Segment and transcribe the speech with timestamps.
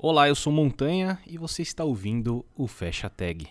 [0.00, 3.48] Olá, eu sou Montanha e você está ouvindo o Fecha Tag.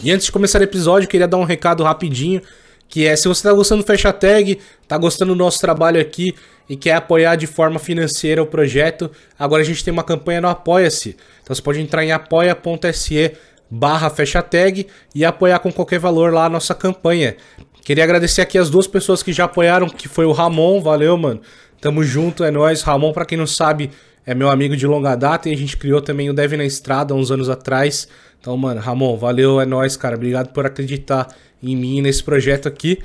[0.00, 2.40] E antes de começar o episódio, queria dar um recado rapidinho,
[2.88, 6.32] que é se você está gostando do Fecha Tag, está gostando do nosso trabalho aqui
[6.68, 10.46] e quer apoiar de forma financeira o projeto, agora a gente tem uma campanha no
[10.46, 11.16] Apoia-se.
[11.42, 13.32] Então você pode entrar em apoia.se
[13.68, 17.36] barra fecha tag e apoiar com qualquer valor lá a nossa campanha.
[17.84, 21.42] Queria agradecer aqui as duas pessoas que já apoiaram, que foi o Ramon, valeu, mano.
[21.82, 22.80] Tamo junto, é nóis.
[22.80, 23.90] Ramon, para quem não sabe,
[24.24, 27.14] é meu amigo de longa data e a gente criou também o Deve na Estrada
[27.14, 28.08] uns anos atrás.
[28.40, 30.16] Então, mano, Ramon, valeu, é nóis, cara.
[30.16, 31.28] Obrigado por acreditar
[31.62, 33.00] em mim nesse projeto aqui.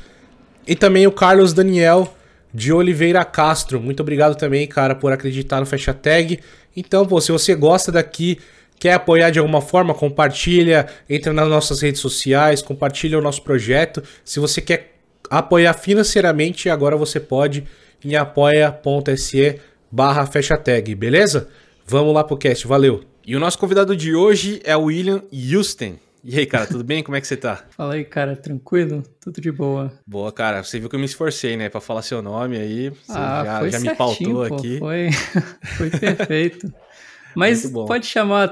[0.65, 2.15] E também o Carlos Daniel
[2.53, 3.81] de Oliveira Castro.
[3.81, 6.39] Muito obrigado também, cara, por acreditar no Fecha Tag.
[6.73, 8.39] Então, pô, se você gosta daqui,
[8.79, 14.01] quer apoiar de alguma forma, compartilha, entra nas nossas redes sociais, compartilha o nosso projeto.
[14.23, 14.95] Se você quer
[15.29, 17.65] apoiar financeiramente, agora você pode
[18.03, 19.59] em apoia.se
[19.91, 21.49] barra fecha tag, beleza?
[21.85, 23.03] Vamos lá pro cast, valeu!
[23.25, 25.95] E o nosso convidado de hoje é o William Houston.
[26.23, 27.01] E aí, cara, tudo bem?
[27.01, 27.63] Como é que você tá?
[27.77, 29.03] Fala aí, cara, tranquilo?
[29.21, 29.91] Tudo de boa.
[30.05, 30.63] Boa, cara.
[30.63, 32.89] Você viu que eu me esforcei, né, pra falar seu nome aí.
[32.89, 34.79] Você ah, já, já me pautou pô, aqui.
[34.79, 35.09] Foi,
[35.77, 36.71] foi perfeito.
[37.35, 38.51] Mas pode chamar,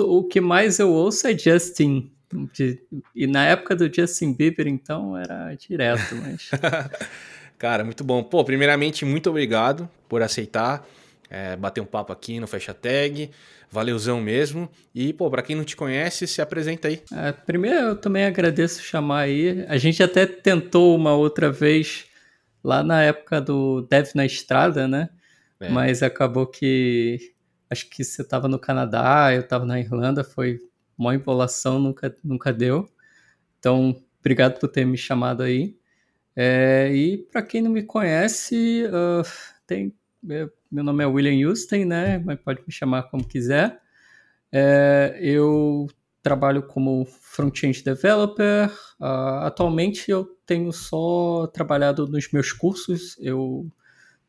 [0.00, 2.10] o que mais eu ouço é Justin.
[2.54, 2.80] De,
[3.14, 6.50] e na época do Justin Bieber, então, era direto, mas...
[7.58, 8.24] Cara, muito bom.
[8.24, 10.84] Pô, primeiramente, muito obrigado por aceitar
[11.32, 13.30] é, bater um papo aqui no Fecha Tag.
[13.70, 14.68] Valeuzão mesmo.
[14.94, 17.00] E, pô, pra quem não te conhece, se apresenta aí.
[17.10, 19.64] É, primeiro, eu também agradeço chamar aí.
[19.66, 22.04] A gente até tentou uma outra vez
[22.62, 25.08] lá na época do Dev na Estrada, né?
[25.58, 25.70] É.
[25.70, 27.18] Mas acabou que
[27.72, 30.60] acho que você estava no Canadá, eu estava na Irlanda, foi
[30.96, 32.88] uma empolação, nunca, nunca deu.
[33.58, 35.76] Então, obrigado por ter me chamado aí.
[36.36, 39.26] É, e para quem não me conhece, uh,
[39.66, 39.94] tem,
[40.28, 42.18] é, meu nome é William Houston, né?
[42.18, 43.80] Mas pode me chamar como quiser.
[44.50, 45.88] É, eu
[46.22, 48.70] trabalho como front-end developer.
[49.00, 53.16] Uh, atualmente eu tenho só trabalhado nos meus cursos.
[53.18, 53.66] Eu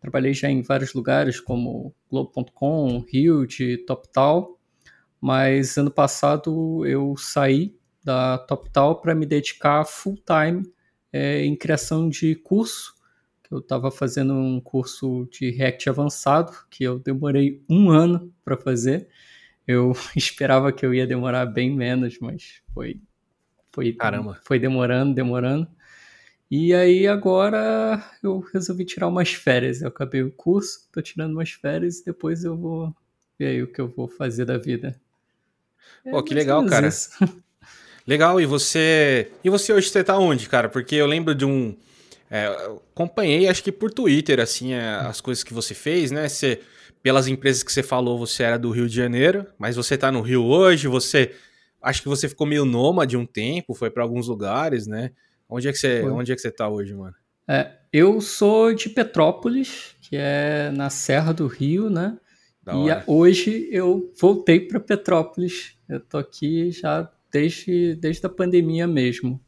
[0.04, 4.60] Trabalhei já em vários lugares, como Globo.com, Huge, TopTal,
[5.22, 10.70] mas ano passado eu saí da TopTal para me dedicar full time
[11.14, 12.94] é, em criação de curso.
[13.50, 19.08] Eu estava fazendo um curso de React avançado, que eu demorei um ano para fazer.
[19.66, 23.00] Eu esperava que eu ia demorar bem menos, mas foi,
[23.72, 24.38] foi, Caramba.
[24.44, 25.66] foi demorando, demorando.
[26.56, 29.82] E aí agora eu resolvi tirar umas férias.
[29.82, 32.96] Eu acabei o curso, tô tirando umas férias e depois eu vou
[33.40, 34.96] ver aí o que eu vou fazer da vida.
[36.06, 36.88] É Pô, que legal, cara.
[36.88, 37.10] Isso.
[38.06, 39.32] Legal, e você.
[39.44, 40.70] E você hoje você tá onde, cara?
[40.70, 41.76] Porque eu lembro de um.
[42.30, 42.46] É,
[42.92, 46.30] acompanhei, acho que por Twitter, assim, é, as coisas que você fez, né?
[46.30, 46.62] Você,
[47.02, 50.22] pelas empresas que você falou, você era do Rio de Janeiro, mas você tá no
[50.22, 51.34] Rio hoje, você.
[51.82, 55.14] Acho que você ficou meio nômade um tempo, foi para alguns lugares, né?
[55.54, 57.14] Onde é que você, onde é que você tá hoje, mano?
[57.48, 62.18] É, eu sou de Petrópolis, que é na Serra do Rio, né?
[62.64, 63.04] Da e hora.
[63.06, 65.78] hoje eu voltei para Petrópolis.
[65.88, 69.40] Eu tô aqui já desde, desde a pandemia mesmo.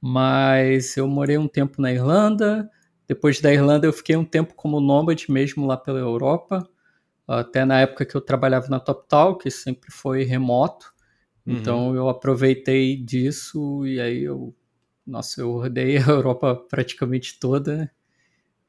[0.00, 2.68] Mas eu morei um tempo na Irlanda.
[3.06, 6.68] Depois da Irlanda eu fiquei um tempo como nômade mesmo lá pela Europa.
[7.28, 10.92] Até na época que eu trabalhava na TopTal, que sempre foi remoto.
[11.46, 11.54] Uhum.
[11.54, 14.52] Então eu aproveitei disso e aí eu
[15.06, 17.90] nossa, eu rodei a Europa praticamente toda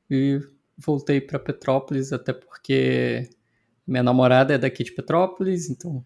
[0.10, 0.40] e
[0.78, 3.30] voltei para Petrópolis, até porque
[3.86, 6.06] minha namorada é daqui de Petrópolis, então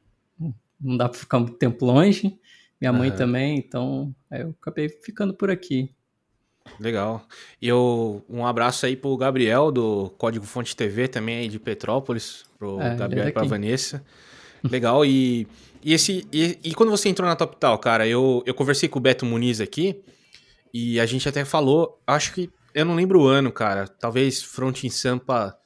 [0.80, 2.40] não dá para ficar muito tempo longe.
[2.80, 3.16] Minha mãe uhum.
[3.16, 5.94] também, então eu acabei ficando por aqui.
[6.80, 7.26] Legal.
[7.62, 12.46] E eu, um abraço aí pro Gabriel do Código Fonte TV, também aí de Petrópolis,
[12.58, 14.04] pro é, Gabriel é e pra Vanessa.
[14.64, 15.06] Legal.
[15.06, 15.48] E,
[15.84, 19.02] e, esse, e, e, quando você entrou na TopTal, cara, eu, eu conversei com o
[19.02, 20.02] Beto Muniz aqui.
[20.74, 24.84] E a gente até falou, acho que, eu não lembro o ano, cara, talvez Front
[24.84, 25.58] em Sampa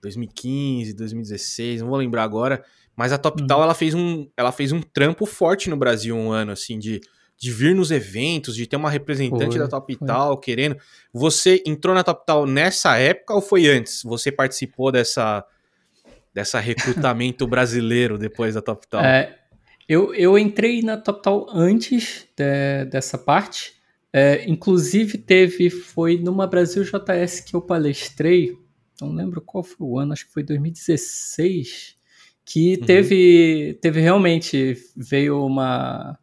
[0.00, 2.64] 2015, 2016, não vou lembrar agora,
[2.96, 3.62] mas a Top uhum.
[3.62, 7.00] ela fez um, ela fez um trampo forte no Brasil um ano assim de
[7.38, 9.96] de vir nos eventos, de ter uma representante foi, da Top
[10.42, 10.76] querendo.
[11.12, 14.02] Você entrou na Top nessa época ou foi antes?
[14.02, 15.46] Você participou dessa
[16.34, 19.38] dessa recrutamento brasileiro depois da Top É,
[19.88, 23.72] eu, eu entrei na Top antes de, dessa parte,
[24.12, 28.56] é, inclusive teve, foi numa Brasil JS que eu palestrei,
[29.00, 31.96] não lembro qual foi o ano, acho que foi 2016,
[32.44, 32.86] que uhum.
[32.86, 36.18] teve, teve realmente, veio uma,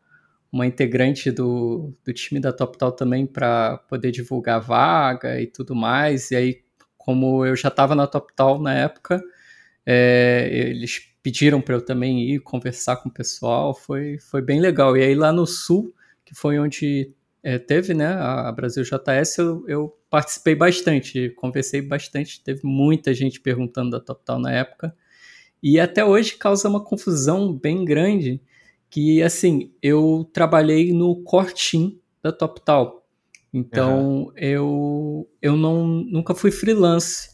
[0.52, 6.32] uma integrante do, do time da TopTal também para poder divulgar vaga e tudo mais,
[6.32, 6.66] e aí
[7.06, 9.22] como eu já estava na TopTal na época,
[9.86, 14.98] é, eles pediram para eu também ir conversar com o pessoal, foi, foi bem legal.
[14.98, 15.94] E aí lá no Sul,
[16.26, 17.14] que foi onde
[17.46, 23.40] é, teve né, a Brasil JS, eu, eu, participei bastante, conversei bastante, teve muita gente
[23.40, 24.96] perguntando da TopTal na época.
[25.62, 28.42] E até hoje causa uma confusão bem grande,
[28.90, 33.06] que assim, eu trabalhei no Cortim da TopTal.
[33.54, 34.32] Então, uhum.
[34.36, 37.30] eu, eu não, nunca fui freelance.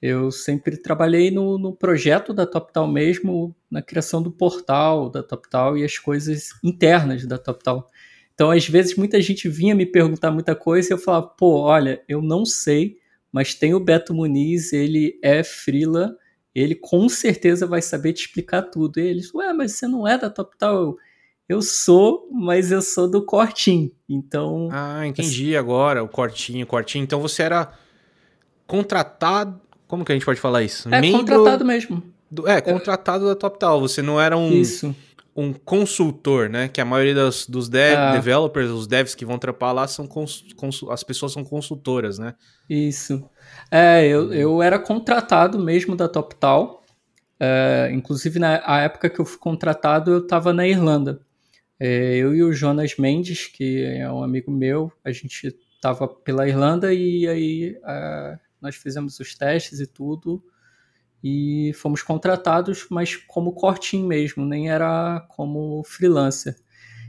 [0.00, 5.76] Eu sempre trabalhei no, no projeto da TopTal mesmo, na criação do portal da TopTal
[5.76, 7.86] e as coisas internas da TopTal.
[8.40, 12.02] Então, às vezes, muita gente vinha me perguntar muita coisa e eu falava, pô, olha,
[12.08, 12.96] eu não sei,
[13.30, 16.16] mas tem o Beto Muniz, ele é freela,
[16.54, 18.98] ele com certeza vai saber te explicar tudo.
[18.98, 20.74] E eles, ué, mas você não é da TopTal?
[20.74, 20.96] Eu,
[21.50, 23.92] eu sou, mas eu sou do Cortinho.
[24.08, 24.70] Então.
[24.72, 25.56] Ah, entendi assim...
[25.56, 27.02] agora, o Cortinho, Cortinho.
[27.02, 27.70] Então você era
[28.66, 29.60] contratado.
[29.86, 30.88] Como que a gente pode falar isso?
[30.88, 31.18] É, Membro...
[31.18, 32.02] contratado mesmo.
[32.30, 32.48] Do...
[32.48, 33.28] É, contratado é...
[33.28, 33.82] da TopTal.
[33.82, 34.50] Você não era um.
[34.50, 34.96] Isso.
[35.34, 36.68] Um consultor, né?
[36.68, 38.12] Que a maioria dos, dos dev, ah.
[38.12, 42.34] developers, os devs que vão trampar lá, são cons, cons, as pessoas são consultoras, né?
[42.68, 43.28] Isso.
[43.70, 44.32] É, eu, uhum.
[44.32, 46.82] eu era contratado mesmo da TopTal.
[47.38, 51.20] É, inclusive, na época que eu fui contratado, eu estava na Irlanda.
[51.78, 56.46] É, eu e o Jonas Mendes, que é um amigo meu, a gente estava pela
[56.46, 60.42] Irlanda e aí é, nós fizemos os testes e tudo
[61.22, 66.56] e fomos contratados, mas como cortinho mesmo, nem era como freelancer.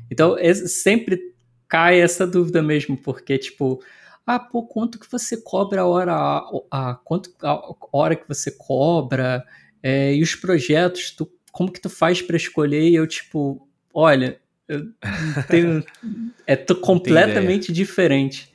[0.09, 1.33] Então sempre
[1.67, 3.81] cai essa dúvida mesmo, porque tipo,
[4.25, 8.51] ah, pô, quanto que você cobra a hora, a, a quanto a hora que você
[8.51, 9.45] cobra
[9.81, 12.89] é, e os projetos, tu, como que tu faz para escolher?
[12.89, 14.39] E eu tipo, olha,
[15.49, 15.83] tenho,
[16.45, 18.50] é completamente diferente.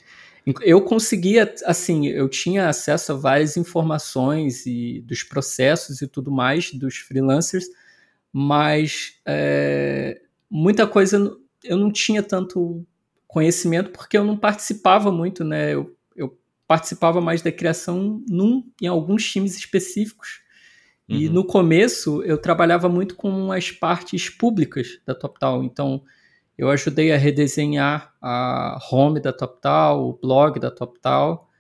[0.63, 6.73] Eu conseguia, assim, eu tinha acesso a várias informações e dos processos e tudo mais
[6.73, 7.67] dos freelancers,
[8.33, 12.87] mas é, muita coisa eu não tinha tanto
[13.27, 15.75] conhecimento porque eu não participava muito, né?
[15.75, 20.43] Eu, eu participava mais da criação num, em alguns times específicos.
[21.09, 21.35] E uhum.
[21.35, 25.65] no começo eu trabalhava muito com as partes públicas da TopTal.
[25.65, 26.05] Então
[26.59, 31.51] eu ajudei a redesenhar a home da TopTal, o blog da TopTal.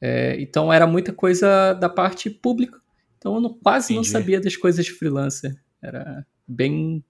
[0.00, 2.80] É, então era muita coisa da parte pública.
[3.18, 3.96] Então eu não, quase Entendi.
[3.96, 5.56] não sabia das coisas de freelancer.
[5.82, 7.02] Era bem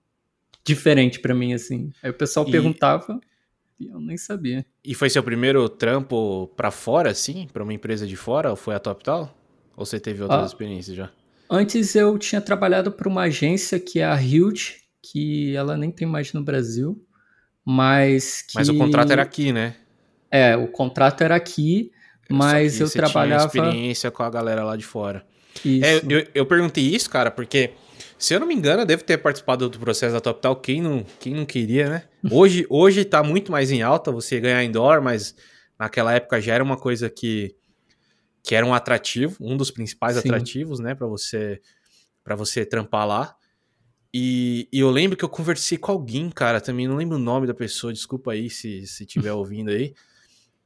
[0.65, 1.91] diferente para mim assim.
[2.03, 2.51] Aí o pessoal e...
[2.51, 3.21] perguntava
[3.79, 4.65] e eu nem sabia.
[4.83, 8.75] E foi seu primeiro trampo para fora assim, para uma empresa de fora ou foi
[8.75, 9.37] a TopTal?
[9.77, 11.11] Ou você teve outras ah, experiências já?
[11.51, 16.07] Antes eu tinha trabalhado para uma agência que é a Huge, que ela nem tem
[16.07, 17.05] mais no Brasil,
[17.65, 18.55] mas que...
[18.55, 19.75] Mas o contrato era aqui, né?
[20.31, 21.91] É, o contrato era aqui,
[22.29, 23.49] mas eu trabalhava...
[23.49, 25.25] Tinha experiência com a galera lá de fora.
[25.65, 25.85] Isso.
[25.85, 27.73] É, eu, eu perguntei isso, cara, porque,
[28.19, 31.05] se eu não me engano, eu devo ter participado do processo da TopTal, quem não,
[31.21, 32.03] quem não queria, né?
[32.31, 35.37] Hoje, hoje tá muito mais em alta você ganhar em dólar, mas
[35.79, 37.55] naquela época já era uma coisa que
[38.43, 40.29] que era um atrativo, um dos principais Sim.
[40.29, 41.61] atrativos, né, para você
[42.23, 43.37] para você trampar lá.
[44.17, 47.49] E, e, eu lembro que eu conversei com alguém, cara, também não lembro o nome
[47.49, 49.93] da pessoa, desculpa aí se se estiver ouvindo aí,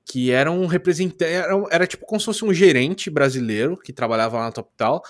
[0.04, 4.36] que era um representante, era, era, tipo como se fosse um gerente brasileiro que trabalhava
[4.36, 5.02] lá na TopTal.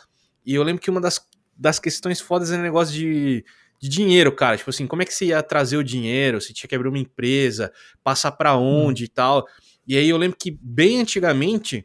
[0.47, 1.21] E eu lembro que uma das,
[1.57, 3.45] das questões fodas era o negócio de,
[3.81, 4.57] de dinheiro, cara.
[4.57, 6.41] Tipo assim, como é que você ia trazer o dinheiro?
[6.41, 7.73] Você tinha que abrir uma empresa,
[8.05, 9.07] passar para onde hum.
[9.07, 9.49] e tal.
[9.85, 11.85] E aí eu lembro que bem antigamente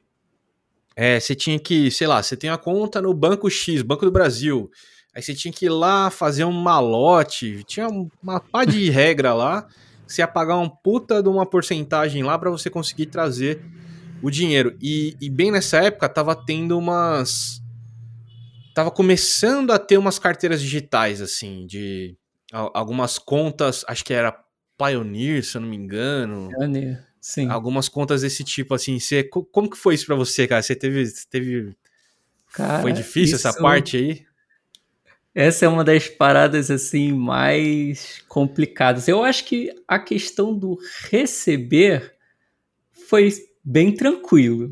[0.96, 4.12] é, você tinha que, sei lá, você tem a conta no Banco X, Banco do
[4.12, 4.70] Brasil.
[5.16, 7.64] Aí você tinha que ir lá fazer um malote.
[7.66, 7.88] Tinha
[8.22, 9.68] uma pá de regra lá.
[10.08, 13.64] Você ia pagar uma puta de uma porcentagem lá para você conseguir trazer
[14.22, 14.76] o dinheiro.
[14.82, 17.62] E, e, bem nessa época tava tendo umas.
[18.74, 22.18] Tava começando a ter umas carteiras digitais, assim, de
[22.52, 24.36] algumas contas, acho que era
[24.78, 26.50] Pioneer, se eu não me engano.
[26.50, 27.06] Pioneer.
[27.22, 27.50] Sim.
[27.50, 29.00] Algumas contas desse tipo, assim.
[29.00, 30.62] Você, como que foi isso para você, cara?
[30.62, 31.06] Você teve.
[31.30, 31.76] teve...
[32.52, 33.48] Cara, foi difícil isso...
[33.48, 34.26] essa parte aí?
[35.36, 39.08] Essa é uma das paradas assim mais complicadas.
[39.08, 40.78] Eu acho que a questão do
[41.10, 42.14] receber
[42.92, 44.72] foi bem tranquilo,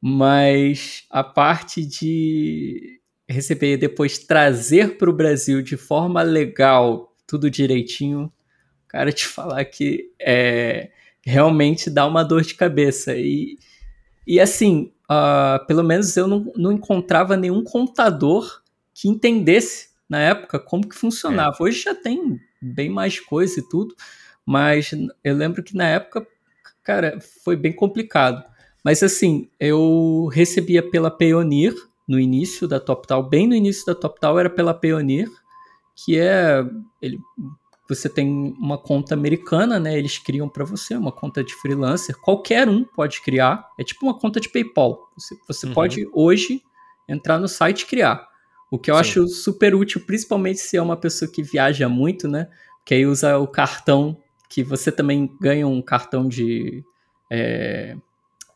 [0.00, 7.48] mas a parte de receber e depois trazer para o Brasil de forma legal, tudo
[7.48, 8.32] direitinho,
[8.88, 10.90] cara, te falar que é,
[11.24, 13.14] realmente dá uma dor de cabeça.
[13.14, 13.56] E,
[14.26, 20.58] e assim, uh, pelo menos eu não, não encontrava nenhum contador que entendesse na época
[20.58, 21.56] como que funcionava.
[21.58, 21.62] É.
[21.62, 23.96] Hoje já tem bem mais coisa e tudo,
[24.44, 24.90] mas
[25.24, 26.26] eu lembro que na época,
[26.84, 28.44] cara, foi bem complicado.
[28.84, 31.74] Mas assim, eu recebia pela Payoneer
[32.06, 35.30] no início da TopTal, bem no início da TopTal era pela Payoneer,
[35.96, 36.62] que é
[37.00, 37.18] ele,
[37.88, 39.96] você tem uma conta americana, né?
[39.96, 42.18] Eles criam para você uma conta de freelancer.
[42.20, 43.66] Qualquer um pode criar.
[43.80, 45.10] É tipo uma conta de PayPal.
[45.16, 45.72] Você, você uhum.
[45.72, 46.62] pode hoje
[47.08, 48.31] entrar no site e criar.
[48.72, 49.00] O que eu Sim.
[49.02, 52.48] acho super útil, principalmente se é uma pessoa que viaja muito, né?
[52.86, 54.16] Que aí usa o cartão,
[54.48, 56.82] que você também ganha um cartão de.
[57.30, 57.94] É...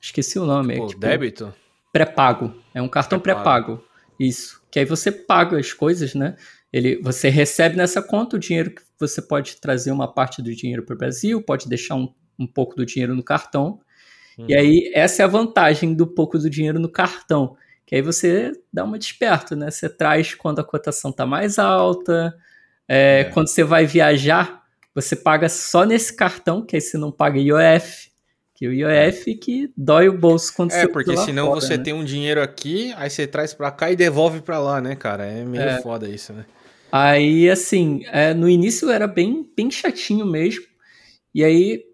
[0.00, 0.72] Esqueci o nome.
[0.72, 1.54] Tipo, é, tipo, débito?
[1.92, 2.54] Pré-pago.
[2.72, 3.76] É um cartão pré-pago.
[3.76, 4.62] Pré Isso.
[4.70, 6.34] Que aí você paga as coisas, né?
[6.72, 10.82] Ele, você recebe nessa conta o dinheiro que você pode trazer uma parte do dinheiro
[10.82, 12.08] para o Brasil, pode deixar um,
[12.38, 13.80] um pouco do dinheiro no cartão.
[14.38, 14.46] Uhum.
[14.48, 17.54] E aí, essa é a vantagem do pouco do dinheiro no cartão.
[17.86, 19.70] Que aí você dá uma desperto, né?
[19.70, 22.36] Você traz quando a cotação está mais alta.
[22.88, 23.24] É, é.
[23.32, 28.10] Quando você vai viajar, você paga só nesse cartão, que aí você não paga IOF.
[28.54, 31.76] Que o IOF que dói o bolso quando é, você É, porque senão fora, você
[31.76, 31.84] né?
[31.84, 35.24] tem um dinheiro aqui, aí você traz para cá e devolve para lá, né, cara?
[35.24, 35.80] É meio é.
[35.80, 36.44] foda isso, né?
[36.90, 40.64] Aí, assim, é, no início era bem, bem chatinho mesmo.
[41.34, 41.84] E aí,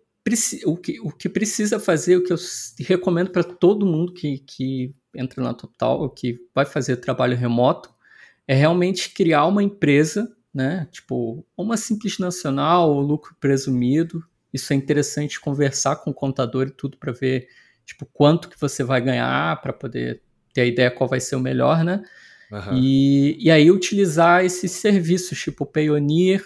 [0.64, 2.38] o que, o que precisa fazer, o que eu
[2.80, 7.90] recomendo para todo mundo que, que entra na Total, que vai fazer trabalho remoto,
[8.46, 10.88] é realmente criar uma empresa, né?
[10.90, 14.24] Tipo, uma simples nacional ou lucro presumido.
[14.52, 17.48] Isso é interessante conversar com o contador e tudo para ver,
[17.84, 20.20] tipo, quanto que você vai ganhar para poder
[20.52, 22.02] ter a ideia qual vai ser o melhor, né?
[22.50, 22.76] Uhum.
[22.76, 26.44] E, e aí utilizar esses serviços, tipo Payoneer.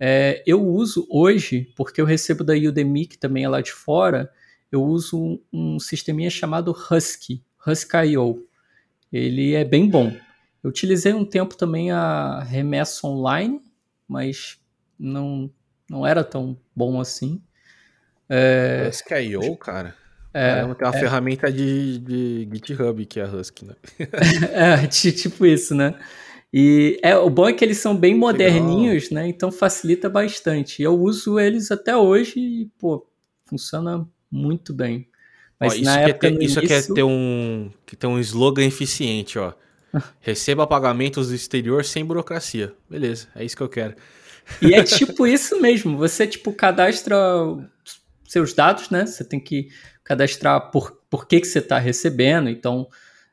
[0.00, 4.28] É, eu uso hoje, porque eu recebo da Udemy, que também é lá de fora,
[4.72, 8.46] eu uso um, um sisteminha chamado Husky, Husky.io.
[9.12, 10.12] Ele é bem bom.
[10.62, 13.60] Eu utilizei um tempo também a remessa online,
[14.08, 14.58] mas
[14.98, 15.50] não,
[15.88, 17.42] não era tão bom assim.
[18.28, 18.88] É...
[18.88, 19.94] Husky.io, cara?
[20.32, 21.00] É, Caramba, tem uma é...
[21.00, 23.74] ferramenta de, de GitHub que é a Husky, né?
[24.82, 25.94] é, tipo isso, né?
[26.52, 29.24] E é, o bom é que eles são bem moderninhos, Legal.
[29.24, 29.28] né?
[29.28, 30.82] Então facilita bastante.
[30.82, 33.06] Eu uso eles até hoje e, pô,
[33.44, 35.08] funciona muito bem.
[35.58, 36.62] Mas ó, isso na época, ter, isso início...
[36.62, 39.52] quer ter um, que ter um slogan eficiente, ó.
[40.20, 42.72] Receba pagamentos do exterior sem burocracia.
[42.90, 43.94] Beleza, é isso que eu quero.
[44.60, 45.96] E é tipo isso mesmo.
[45.96, 47.16] Você, tipo, cadastra
[48.26, 49.06] seus dados, né?
[49.06, 49.68] Você tem que
[50.02, 52.48] cadastrar por, por que, que você está recebendo.
[52.48, 52.88] Então,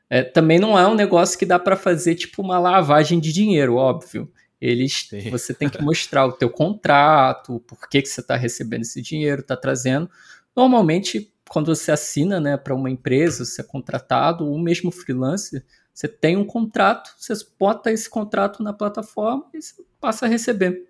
[0.08, 3.76] é, também não é um negócio que dá para fazer tipo uma lavagem de dinheiro,
[3.76, 4.30] óbvio.
[4.60, 5.28] Eles, Sim.
[5.30, 9.40] você tem que mostrar o teu contrato, por que, que você está recebendo esse dinheiro,
[9.40, 10.08] está trazendo.
[10.54, 16.08] Normalmente, quando você assina né, para uma empresa, você é contratado, ou mesmo freelancer, você
[16.08, 20.88] tem um contrato, você bota esse contrato na plataforma e você passa a receber.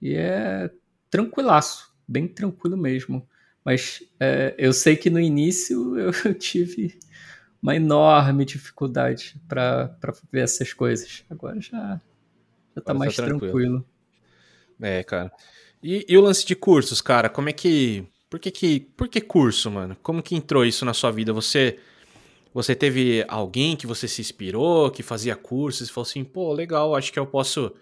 [0.00, 0.70] E é
[1.10, 3.28] tranquilaço, bem tranquilo mesmo.
[3.62, 6.98] Mas é, eu sei que no início eu, eu tive
[7.62, 9.94] uma enorme dificuldade para
[10.32, 11.26] ver essas coisas.
[11.28, 12.00] Agora já,
[12.74, 13.52] já tá mais tá tranquilo.
[13.52, 13.86] tranquilo.
[14.80, 15.30] É, cara.
[15.82, 18.06] E, e, o lance de cursos, cara, como é que.
[18.30, 18.80] Por que, que.
[18.96, 19.96] Por que curso, mano?
[20.02, 21.32] Como que entrou isso na sua vida?
[21.32, 21.78] Você.
[22.52, 26.96] Você teve alguém que você se inspirou, que fazia cursos e falou assim, pô, legal,
[26.96, 27.72] acho que eu posso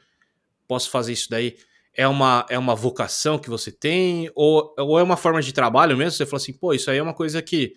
[0.66, 1.56] posso fazer isso daí
[1.98, 4.30] é uma, é uma vocação que você tem?
[4.32, 6.12] Ou, ou é uma forma de trabalho mesmo?
[6.12, 7.74] Você falou assim, pô, isso aí é uma coisa que,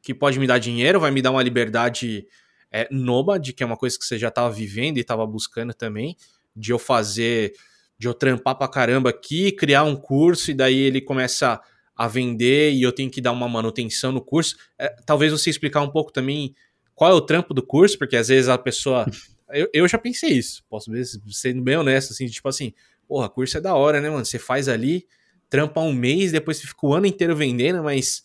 [0.00, 2.26] que pode me dar dinheiro, vai me dar uma liberdade
[2.72, 6.16] é, nômade, que é uma coisa que você já estava vivendo e estava buscando também,
[6.56, 7.52] de eu fazer,
[7.98, 11.62] de eu trampar pra caramba aqui, criar um curso e daí ele começa a
[12.06, 14.56] vender e eu tenho que dar uma manutenção no curso.
[14.78, 16.54] É, talvez você explicar um pouco também
[16.94, 19.06] qual é o trampo do curso, porque às vezes a pessoa.
[19.50, 20.92] Eu, eu já pensei isso, posso
[21.30, 22.74] ser bem honesto, assim, tipo assim,
[23.08, 24.24] Porra, curso é da hora, né, mano?
[24.24, 25.08] Você faz ali,
[25.48, 28.22] trampa um mês, depois você fica o ano inteiro vendendo, mas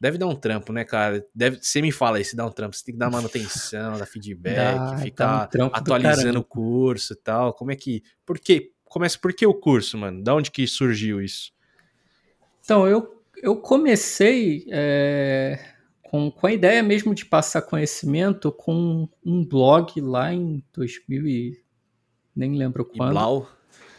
[0.00, 1.24] deve dar um trampo, né, cara?
[1.32, 4.04] Deve, você me fala aí se dá um trampo, você tem que dar manutenção, dar
[4.04, 7.54] feedback, dá, ficar um atualizando o curso e tal.
[7.54, 8.02] Como é que.
[8.26, 8.72] Por que?
[8.84, 10.22] Começa por que o curso, mano?
[10.22, 11.52] Da onde que surgiu isso?
[12.66, 15.56] Então, eu, eu comecei é,
[16.02, 21.60] com, com a ideia mesmo de passar conhecimento com um blog lá em 2000 e
[22.34, 23.12] nem lembro quando.
[23.12, 23.48] Blau?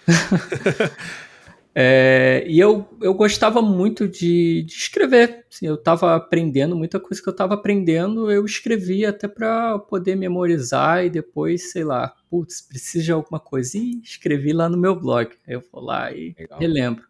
[1.73, 5.45] é, e eu, eu gostava muito de, de escrever.
[5.49, 10.17] Assim, eu estava aprendendo, muita coisa que eu estava aprendendo, eu escrevia até para poder
[10.17, 13.77] memorizar e depois, sei lá, putz, precisa de alguma coisa.
[13.77, 15.29] E escrevi lá no meu blog.
[15.47, 16.59] Aí eu vou lá e Legal.
[16.59, 17.07] relembro.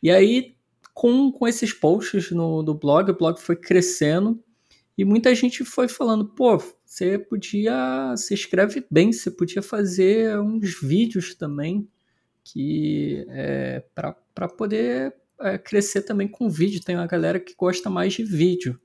[0.00, 0.55] E aí,
[0.96, 4.42] com, com esses posts no, no blog, o blog foi crescendo
[4.96, 10.80] e muita gente foi falando, pô, você podia, você escreve bem, você podia fazer uns
[10.80, 11.86] vídeos também
[12.42, 16.80] que é, para poder é, crescer também com vídeo.
[16.82, 18.80] Tem uma galera que gosta mais de vídeo.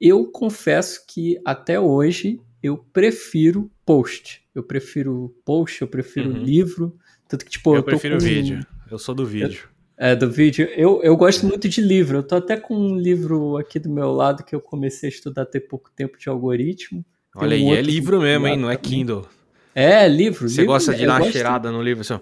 [0.00, 4.42] eu confesso que até hoje eu prefiro post.
[4.54, 6.42] Eu prefiro post, eu prefiro uhum.
[6.42, 6.98] livro.
[7.28, 8.24] Tanto que, tipo, eu, eu prefiro com...
[8.24, 8.66] vídeo.
[8.90, 9.68] Eu sou do vídeo.
[10.00, 10.68] É, do vídeo.
[10.76, 12.18] Eu, eu gosto muito de livro.
[12.18, 15.44] Eu tô até com um livro aqui do meu lado que eu comecei a estudar
[15.44, 17.04] tem pouco tempo de algoritmo.
[17.34, 18.56] Olha aí, é livro mesmo, hein?
[18.56, 19.26] Não é Kindle.
[19.74, 20.48] É, livro.
[20.48, 22.18] Você livro, gosta de dar uma cheirada no livro assim,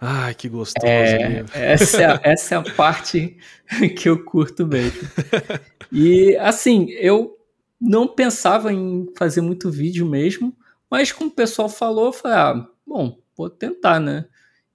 [0.00, 0.84] Ai, que gostoso.
[0.84, 3.36] É, essa, é, essa é a parte
[3.96, 5.08] que eu curto mesmo.
[5.92, 7.36] E assim, eu
[7.80, 10.52] não pensava em fazer muito vídeo mesmo,
[10.90, 14.26] mas como o pessoal falou, eu falei, ah, bom, vou tentar, né?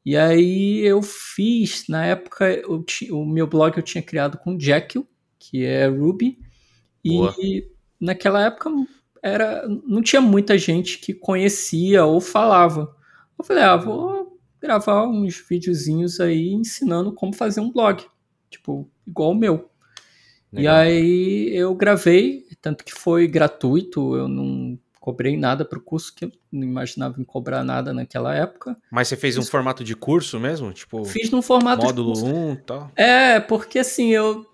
[0.08, 5.06] E aí eu fiz, na época, eu o meu blog eu tinha criado com Jekyll,
[5.38, 6.40] que é Ruby,
[7.06, 7.36] Boa.
[7.38, 8.70] e naquela época
[9.22, 12.96] era, não tinha muita gente que conhecia ou falava.
[13.38, 18.02] Eu falei, ah, vou gravar uns videozinhos aí ensinando como fazer um blog,
[18.50, 19.70] tipo, igual o meu.
[20.54, 20.64] Legal.
[20.64, 26.14] E aí eu gravei, tanto que foi gratuito, eu não cobrei nada para o curso,
[26.14, 28.76] que eu não imaginava em cobrar nada naquela época.
[28.92, 30.74] Mas você fez um formato de curso mesmo?
[30.74, 32.92] Tipo, fiz num formato módulo 1 e tal?
[32.94, 34.46] É, porque assim, eu,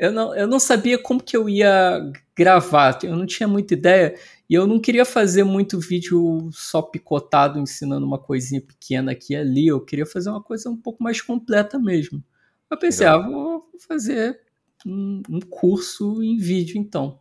[0.00, 2.00] eu, não, eu não sabia como que eu ia
[2.36, 4.16] gravar, eu não tinha muita ideia,
[4.50, 9.36] e eu não queria fazer muito vídeo só picotado, ensinando uma coisinha pequena aqui e
[9.36, 12.24] ali, eu queria fazer uma coisa um pouco mais completa mesmo.
[12.68, 13.22] Eu pensei, Legal.
[13.22, 14.40] ah, vou fazer
[14.84, 17.20] um, um curso em vídeo então.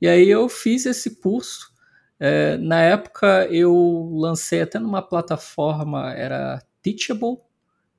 [0.00, 1.72] E aí eu fiz esse curso.
[2.20, 7.38] É, na época eu lancei até numa plataforma, era Teachable,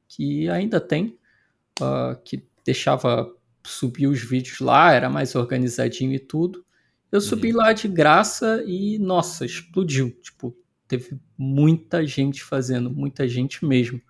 [0.07, 1.17] que ainda tem,
[1.79, 3.31] uh, que deixava
[3.65, 6.65] subir os vídeos lá, era mais organizadinho e tudo.
[7.11, 7.57] Eu subi uhum.
[7.57, 10.11] lá de graça e, nossa, explodiu.
[10.21, 10.55] Tipo,
[10.87, 14.01] teve muita gente fazendo, muita gente mesmo.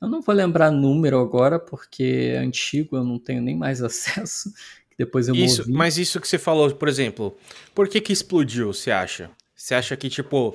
[0.00, 4.52] Eu não vou lembrar número agora, porque é antigo, eu não tenho nem mais acesso
[5.00, 5.72] depois eu isso, movi.
[5.72, 7.34] Mas isso que você falou, por exemplo,
[7.74, 9.30] por que que explodiu, você acha?
[9.56, 10.54] Você acha que, tipo,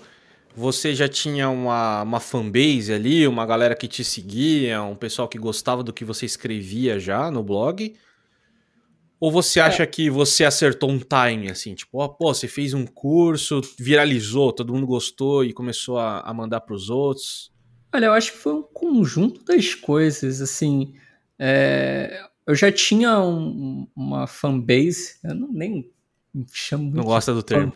[0.55, 5.39] você já tinha uma, uma fanbase ali, uma galera que te seguia, um pessoal que
[5.39, 7.95] gostava do que você escrevia já no blog?
[9.19, 9.87] Ou você acha é.
[9.87, 14.71] que você acertou um time, assim, tipo, ó, pô, você fez um curso, viralizou, todo
[14.75, 17.51] mundo gostou e começou a, a mandar para os outros?
[17.91, 20.93] Olha, eu acho que foi um conjunto das coisas, assim,
[21.39, 25.89] é, eu já tinha um, uma fanbase, eu não, nem
[26.51, 26.97] chamo muito.
[26.97, 27.73] Não gosta do termo.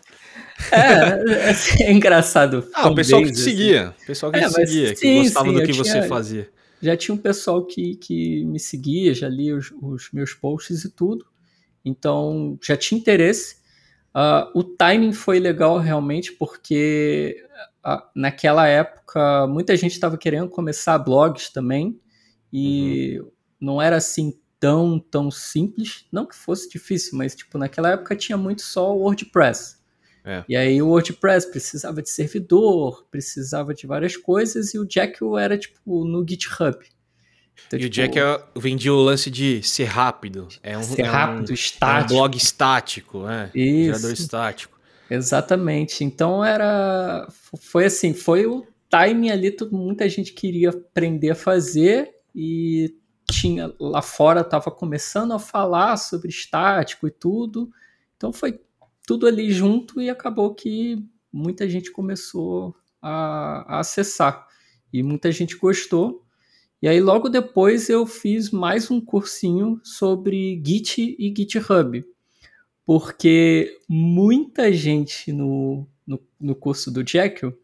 [0.71, 2.67] É, é, é engraçado.
[2.73, 3.43] Ah, o pessoal que te assim.
[3.43, 3.95] seguia.
[4.03, 6.49] O pessoal que é, te seguia, sim, que gostava sim, do que tinha, você fazia.
[6.81, 10.89] Já tinha um pessoal que, que me seguia, já lia os, os meus posts e
[10.89, 11.25] tudo.
[11.83, 13.57] Então, já tinha interesse.
[14.09, 17.43] Uh, o timing foi legal realmente, porque
[17.85, 21.99] uh, naquela época muita gente estava querendo começar blogs também.
[22.51, 23.31] E uhum.
[23.59, 26.05] não era assim tão, tão simples.
[26.11, 29.77] Não que fosse difícil, mas tipo, naquela época tinha muito só o WordPress.
[30.25, 30.43] É.
[30.49, 35.57] E aí o WordPress precisava de servidor, precisava de várias coisas, e o Jekyll era
[35.57, 36.77] tipo no GitHub.
[37.67, 40.47] Então, e tipo, o Jekyll vendia o lance de ser rápido.
[40.61, 42.13] É um, ser é rápido, um, estático.
[42.13, 43.51] É um blog estático, é.
[43.55, 43.85] Isso.
[43.85, 44.79] Gerador estático.
[45.09, 46.03] Exatamente.
[46.03, 47.27] Então era.
[47.59, 52.93] Foi assim, foi o timing ali, muita gente queria aprender a fazer e
[53.31, 57.69] tinha lá fora estava começando a falar sobre estático e tudo.
[58.17, 58.59] Então foi
[59.05, 64.47] tudo ali junto e acabou que muita gente começou a, a acessar
[64.91, 66.23] e muita gente gostou.
[66.81, 72.05] E aí logo depois eu fiz mais um cursinho sobre Git e GitHub,
[72.85, 77.57] porque muita gente no, no, no curso do Jekyll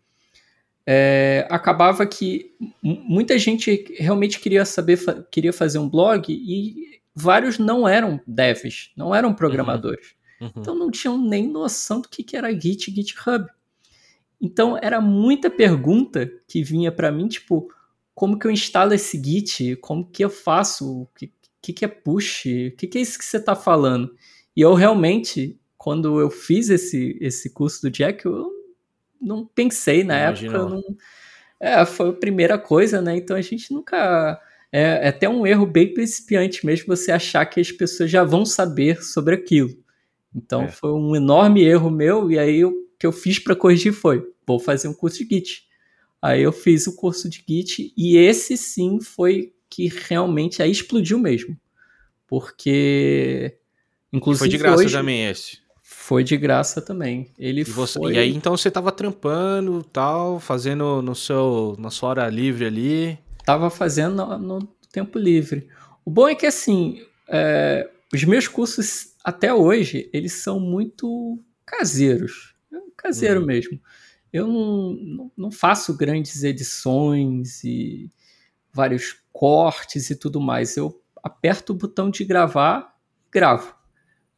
[0.87, 4.99] é, acabava que muita gente realmente queria saber,
[5.31, 10.15] queria fazer um blog e vários não eram devs, não eram programadores.
[10.39, 10.47] Uhum.
[10.47, 10.51] Uhum.
[10.57, 13.45] Então não tinham nem noção do que, que era Git e GitHub.
[14.39, 17.71] Então era muita pergunta que vinha para mim, tipo,
[18.13, 19.77] como que eu instalo esse Git?
[19.77, 21.01] Como que eu faço?
[21.01, 22.45] O que, que, que é push?
[22.45, 24.13] O que, que é isso que você está falando?
[24.55, 28.54] E eu realmente, quando eu fiz esse, esse curso do Jack, eu
[29.25, 30.57] não pensei na época.
[30.57, 30.83] Não...
[31.59, 33.17] É, foi a primeira coisa, né?
[33.17, 34.39] Então a gente nunca.
[34.71, 38.45] É, é até um erro bem principiante mesmo você achar que as pessoas já vão
[38.45, 39.75] saber sobre aquilo.
[40.35, 40.67] Então é.
[40.67, 44.59] foi um enorme erro meu, e aí o que eu fiz para corrigir foi: vou
[44.59, 45.65] fazer um curso de Git.
[46.21, 51.17] Aí eu fiz o curso de Git, e esse sim foi que realmente aí explodiu
[51.19, 51.57] mesmo.
[52.27, 53.57] Porque.
[54.11, 54.39] Inclusive.
[54.39, 55.64] Foi de graça hoje, também esse.
[56.05, 57.31] Foi de graça também.
[57.35, 58.13] Ele e, você, foi...
[58.13, 63.17] e aí então você tava trampando, tal, fazendo no seu na sua hora livre ali?
[63.43, 64.59] Tava fazendo no, no
[64.91, 65.67] tempo livre.
[66.05, 72.53] O bom é que assim, é, os meus cursos até hoje, eles são muito caseiros.
[72.95, 73.47] Caseiro uhum.
[73.47, 73.81] mesmo.
[74.31, 78.11] Eu não, não faço grandes edições e
[78.71, 80.77] vários cortes e tudo mais.
[80.77, 83.73] Eu aperto o botão de gravar e gravo.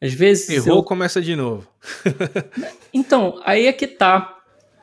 [0.00, 0.48] Às vezes.
[0.48, 0.82] Errou, eu...
[0.82, 1.68] começa de novo.
[2.92, 4.36] então, aí é que tá.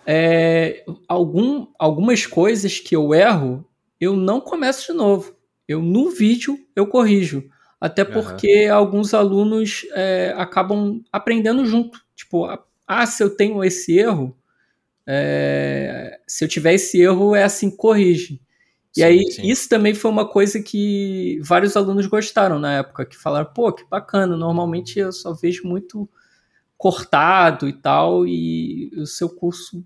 [0.06, 3.65] É, algum, algumas coisas que eu erro,
[3.99, 5.36] eu não começo de novo.
[5.67, 7.49] Eu, no vídeo, eu corrijo.
[7.82, 8.75] Até porque uhum.
[8.75, 11.99] alguns alunos é, acabam aprendendo junto.
[12.15, 12.47] Tipo,
[12.88, 14.36] ah, se eu tenho esse erro,
[15.08, 18.41] é, se eu tiver esse erro, é assim, corrige.
[18.95, 19.47] E sim, aí, sim.
[19.47, 23.84] isso também foi uma coisa que vários alunos gostaram na época, que falaram, pô, que
[23.89, 26.10] bacana, normalmente eu só vejo muito
[26.77, 29.84] cortado e tal, e o seu curso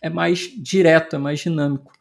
[0.00, 1.92] é mais direto, é mais dinâmico.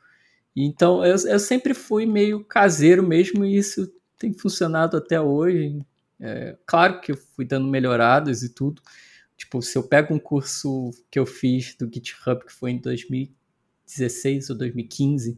[0.55, 5.79] Então, eu, eu sempre fui meio caseiro mesmo, e isso tem funcionado até hoje.
[6.19, 8.81] É, claro que eu fui dando melhoradas e tudo.
[9.35, 14.49] Tipo, se eu pego um curso que eu fiz do GitHub, que foi em 2016
[14.49, 15.37] ou 2015,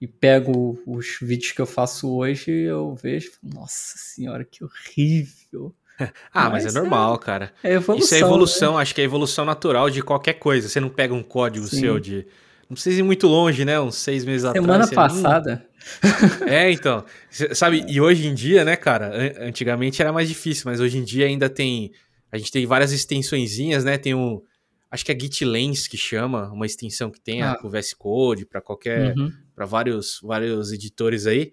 [0.00, 5.74] e pego os vídeos que eu faço hoje, eu vejo, nossa senhora, que horrível.
[6.32, 7.52] ah, mas, mas é normal, é, cara.
[7.62, 8.82] É evolução, Isso é evolução, né?
[8.82, 10.68] acho que é evolução natural de qualquer coisa.
[10.68, 11.80] Você não pega um código Sim.
[11.80, 12.26] seu de.
[12.68, 13.80] Não precisa ir muito longe, né?
[13.80, 15.12] Uns seis meses Semana atrás.
[15.12, 15.66] Semana passada.
[16.46, 17.04] é, então.
[17.52, 19.12] Sabe, e hoje em dia, né, cara?
[19.40, 21.92] Antigamente era mais difícil, mas hoje em dia ainda tem.
[22.30, 23.96] A gente tem várias extensõezinhas, né?
[23.96, 24.42] Tem um
[24.90, 27.58] acho que é GitLens que chama, uma extensão que tem ah.
[27.62, 29.32] o VS Code para qualquer, uhum.
[29.54, 31.52] para vários, vários editores aí.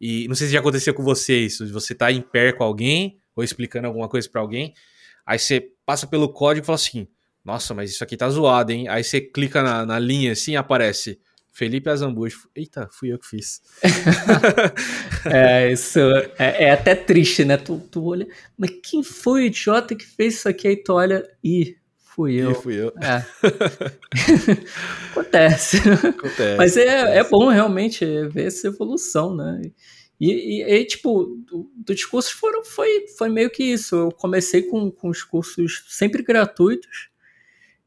[0.00, 3.18] E não sei se já aconteceu com você isso, você tá em pé com alguém
[3.34, 4.74] ou explicando alguma coisa para alguém,
[5.26, 7.08] aí você passa pelo código e fala assim:
[7.44, 8.88] "Nossa, mas isso aqui tá zoado, hein?".
[8.88, 11.18] Aí você clica na, na linha assim, aparece
[11.58, 12.48] Felipe Azambujo.
[12.54, 13.60] Eita, fui eu que fiz.
[15.26, 15.98] é, isso
[16.38, 17.56] é, é, até triste, né?
[17.56, 20.68] Tu, tu olha, mas quem foi o idiota que fez isso aqui?
[20.68, 21.76] Aí tu olha, ih,
[22.18, 22.50] Fui eu.
[22.50, 22.92] E fui eu.
[23.00, 23.24] É.
[25.12, 25.76] Acontece.
[25.78, 26.56] Acontece.
[26.56, 29.62] Mas é, é bom realmente ver essa evolução, né?
[30.18, 33.94] E, e, e tipo, do, do discurso foram, foi, foi meio que isso.
[33.94, 37.08] Eu comecei com, com os cursos sempre gratuitos.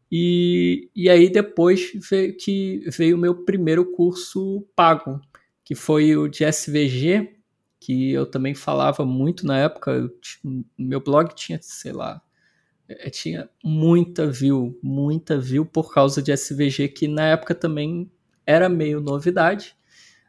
[0.10, 5.20] E, e aí depois veio que veio o meu primeiro curso pago,
[5.62, 7.36] que foi o de SVG,
[7.82, 9.92] que eu também falava muito na época.
[9.92, 10.10] Eu,
[10.78, 12.31] meu blog tinha, sei lá, é,
[13.10, 18.10] tinha muita view, muita view por causa de SVG, que na época também
[18.46, 19.76] era meio novidade.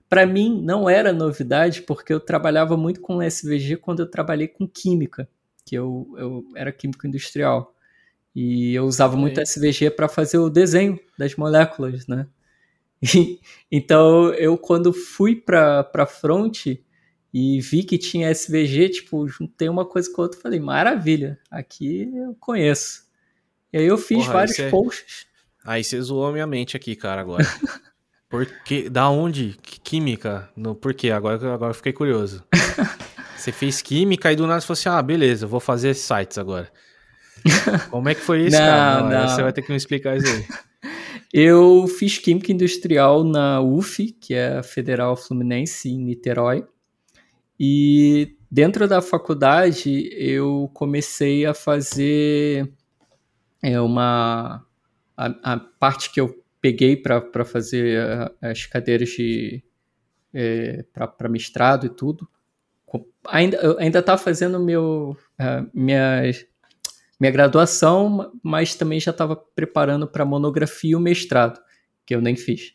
[0.09, 4.69] Para mim, não era novidade, porque eu trabalhava muito com SVG quando eu trabalhei com
[4.69, 5.29] química,
[5.65, 7.75] que eu, eu era químico industrial.
[8.35, 12.27] E eu usava muito SVG para fazer o desenho das moléculas, né?
[13.03, 16.67] E, então, eu quando fui para front,
[17.33, 21.39] e vi que tinha SVG, tipo, juntei uma coisa com a outra e falei, maravilha,
[21.51, 23.05] aqui eu conheço.
[23.73, 24.69] E aí eu fiz Porra, vários cê...
[24.69, 25.27] posts.
[25.65, 27.45] Aí você zoou minha mente aqui, cara, agora.
[28.29, 29.59] Porque, da onde?
[29.85, 30.51] Química?
[30.57, 31.11] No, por quê?
[31.11, 32.43] Agora, agora eu fiquei curioso.
[33.37, 36.71] Você fez química e do nada você falou assim, ah, beleza, vou fazer sites agora.
[37.91, 39.01] Como é que foi isso, não, cara?
[39.03, 39.29] Não, não.
[39.29, 40.47] Você vai ter que me explicar isso aí.
[41.33, 46.65] Eu fiz Química Industrial na UF, que é a Federal Fluminense, em Niterói.
[47.59, 52.73] E dentro da faculdade eu comecei a fazer
[53.63, 54.67] é, uma
[55.17, 59.63] a, a parte que eu peguei para fazer as cadeiras de
[60.33, 62.29] é, para mestrado e tudo.
[63.29, 65.17] Ainda eu ainda estava fazendo meu
[65.73, 66.23] minha
[67.19, 71.61] minha graduação, mas também já estava preparando para monografia e o mestrado,
[72.05, 72.75] que eu nem fiz.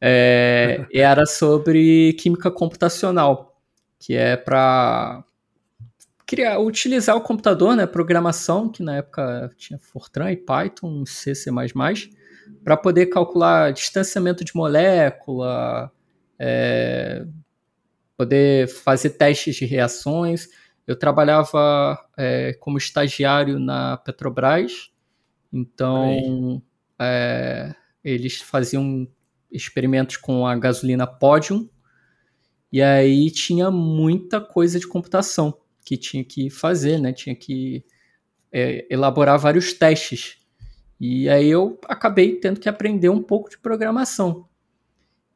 [0.00, 3.45] É, era sobre química computacional
[3.98, 5.24] que é para
[6.26, 11.50] criar, utilizar o computador, né, programação, que na época tinha Fortran e Python, C, C++,
[12.64, 15.90] para poder calcular distanciamento de molécula,
[16.38, 17.24] é,
[18.16, 20.48] poder fazer testes de reações.
[20.86, 24.90] Eu trabalhava é, como estagiário na Petrobras,
[25.52, 26.62] então
[27.00, 29.08] é, eles faziam
[29.50, 31.68] experimentos com a gasolina Podium,
[32.72, 37.12] e aí tinha muita coisa de computação que tinha que fazer, né?
[37.12, 37.84] Tinha que
[38.52, 40.38] é, elaborar vários testes.
[40.98, 44.48] E aí eu acabei tendo que aprender um pouco de programação.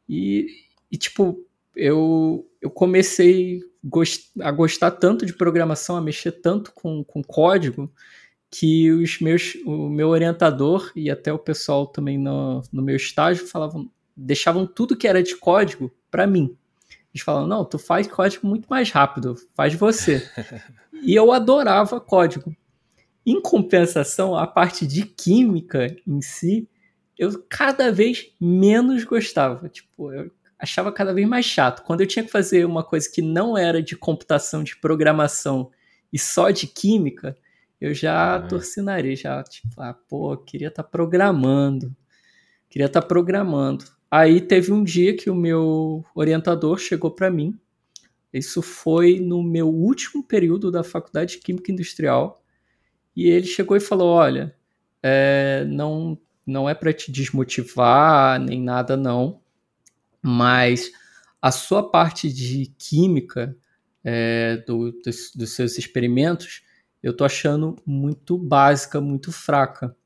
[0.09, 0.47] E,
[0.91, 7.05] e tipo, eu, eu comecei gost, a gostar tanto de programação, a mexer tanto com,
[7.05, 7.93] com código,
[8.51, 13.47] que os meus, o meu orientador e até o pessoal também no, no meu estágio
[13.47, 16.57] falavam, deixavam tudo que era de código para mim.
[17.13, 20.29] Eles falam, não, tu faz código muito mais rápido, faz você.
[21.03, 22.55] E eu adorava código.
[23.25, 26.69] Em compensação, a parte de química em si,
[27.19, 29.69] eu cada vez menos gostava.
[29.69, 31.83] Tipo, eu achava cada vez mais chato.
[31.85, 35.71] Quando eu tinha que fazer uma coisa que não era de computação, de programação
[36.13, 37.37] e só de química,
[37.81, 38.41] eu já ah.
[38.41, 41.95] torci o nariz, já, tipo, ah, pô, queria estar tá programando.
[42.69, 43.85] Queria estar tá programando.
[44.11, 47.59] Aí teve um dia que o meu orientador chegou para mim.
[48.33, 52.43] Isso foi no meu último período da Faculdade de Química Industrial.
[53.15, 54.55] E ele chegou e falou: Olha,
[55.03, 59.41] é, não, não é para te desmotivar nem nada, não.
[60.23, 60.91] Mas
[61.41, 63.57] a sua parte de química
[64.05, 66.63] é, do, dos, dos seus experimentos
[67.03, 69.97] eu tô achando muito básica, muito fraca.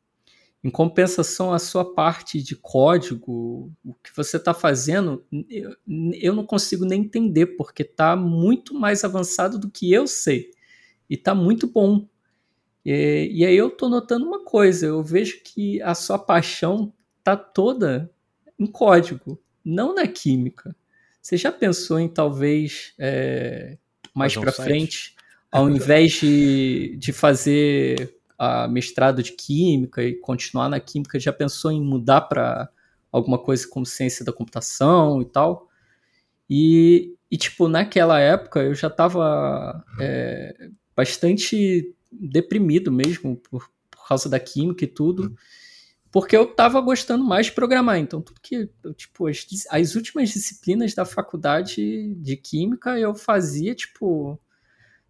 [0.64, 5.76] Em compensação, a sua parte de código, o que você está fazendo, eu,
[6.14, 10.50] eu, não consigo nem entender, porque está muito mais avançado do que eu sei.
[11.08, 12.08] E está muito bom.
[12.82, 17.36] E, e aí eu estou notando uma coisa, eu vejo que a sua paixão está
[17.36, 18.10] toda
[18.58, 20.74] em código, não na química.
[21.20, 23.76] Você já pensou em talvez é,
[24.14, 25.14] mais para frente,
[25.52, 31.70] ao invés de, de fazer a mestrado de química e continuar na química, já pensou
[31.70, 32.68] em mudar para
[33.10, 35.68] alguma coisa como ciência da computação e tal?
[36.48, 44.28] E, e tipo, naquela época eu já estava é, bastante deprimido mesmo por, por causa
[44.28, 45.34] da química e tudo,
[46.10, 47.98] porque eu estava gostando mais de programar.
[47.98, 54.38] Então, tudo que, tipo, as, as últimas disciplinas da faculdade de química eu fazia, tipo,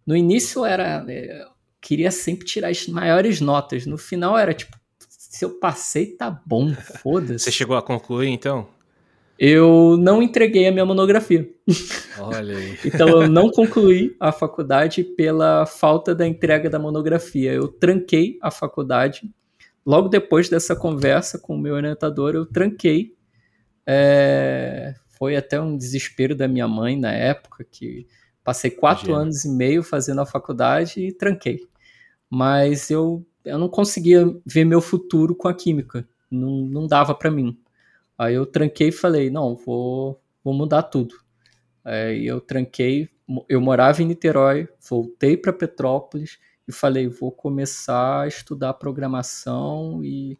[0.05, 1.47] no início era é,
[1.85, 3.85] queria sempre tirar as maiores notas.
[3.85, 4.75] No final era tipo,
[5.07, 7.45] se eu passei, tá bom, foda-se.
[7.45, 8.67] Você chegou a concluir então?
[9.37, 11.47] Eu não entreguei a minha monografia.
[12.17, 12.79] Olha aí.
[12.83, 17.51] então eu não concluí a faculdade pela falta da entrega da monografia.
[17.53, 19.29] Eu tranquei a faculdade.
[19.85, 23.13] Logo depois dessa conversa com o meu orientador, eu tranquei.
[23.85, 24.95] É...
[25.19, 28.07] Foi até um desespero da minha mãe na época, que
[28.43, 29.23] passei quatro Imagina.
[29.23, 31.59] anos e meio fazendo a faculdade e tranquei
[32.35, 36.05] mas eu, eu não conseguia ver meu futuro com a química.
[36.29, 37.57] Não, não dava para mim.
[38.17, 41.15] Aí eu tranquei e falei, não, vou, vou mudar tudo.
[41.81, 43.07] Aí eu tranquei,
[43.47, 50.37] eu morava em Niterói, voltei para Petrópolis e falei, vou começar a estudar programação e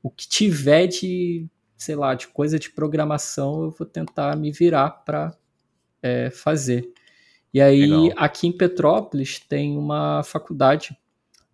[0.00, 4.90] o que tiver de, sei lá, de coisa de programação, eu vou tentar me virar
[4.90, 5.36] para
[6.00, 6.88] é, fazer.
[7.52, 8.12] E aí, Legal.
[8.16, 10.96] aqui em Petrópolis, tem uma faculdade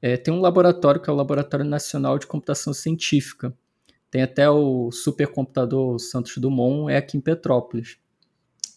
[0.01, 3.53] é, tem um laboratório que é o Laboratório Nacional de Computação Científica.
[4.11, 7.99] Tem até o supercomputador Santos Dumont, é aqui em Petrópolis.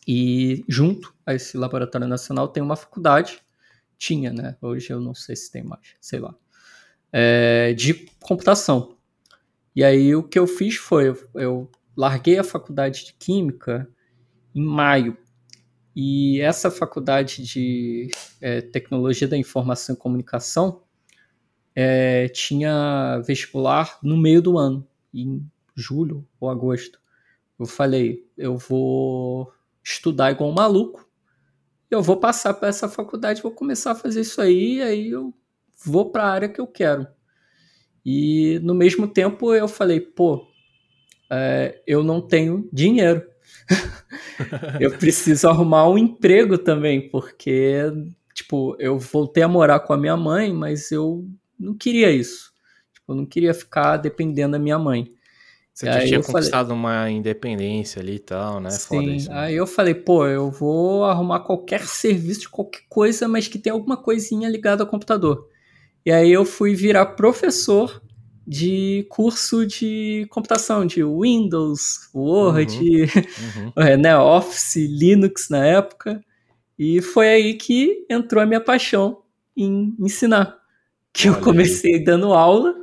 [0.08, 3.40] E junto a esse laboratório nacional tem uma faculdade,
[3.98, 4.58] tinha, né?
[4.62, 6.36] Hoje eu não sei se tem mais, sei lá,
[7.14, 8.98] é, de computação.
[9.76, 13.88] E aí o que eu fiz foi, eu, eu larguei a faculdade de Química
[14.56, 15.16] em maio.
[15.96, 18.10] E essa faculdade de
[18.42, 20.82] é, Tecnologia da Informação e Comunicação,
[21.82, 25.44] é, tinha vestibular no meio do ano, em
[25.76, 27.02] julho ou agosto.
[27.58, 29.52] Eu falei, eu vou
[29.84, 31.10] estudar igual um maluco,
[31.90, 35.34] eu vou passar para essa faculdade, vou começar a fazer isso aí, aí eu
[35.84, 37.08] vou para a área que eu quero.
[38.06, 40.48] E no mesmo tempo eu falei, pô,
[41.32, 43.24] é, eu não tenho dinheiro.
[44.80, 47.92] eu preciso arrumar um emprego também, porque,
[48.36, 51.28] tipo, eu voltei a morar com a minha mãe, mas eu
[51.62, 52.52] não queria isso.
[52.94, 55.14] Tipo, eu não queria ficar dependendo da minha mãe.
[55.74, 58.70] Você já tinha conquistado falei, uma independência ali e tal, né?
[58.70, 59.40] Sim, isso, né?
[59.40, 63.74] aí eu falei, pô, eu vou arrumar qualquer serviço de qualquer coisa, mas que tenha
[63.74, 65.48] alguma coisinha ligada ao computador.
[66.06, 68.02] E aí eu fui virar professor
[68.46, 73.98] de curso de computação, de Windows, Word, uhum, uhum.
[74.02, 76.22] Né, Office, Linux na época.
[76.78, 79.22] E foi aí que entrou a minha paixão
[79.56, 80.61] em ensinar
[81.14, 82.04] que Olha eu comecei aí.
[82.04, 82.76] dando aula.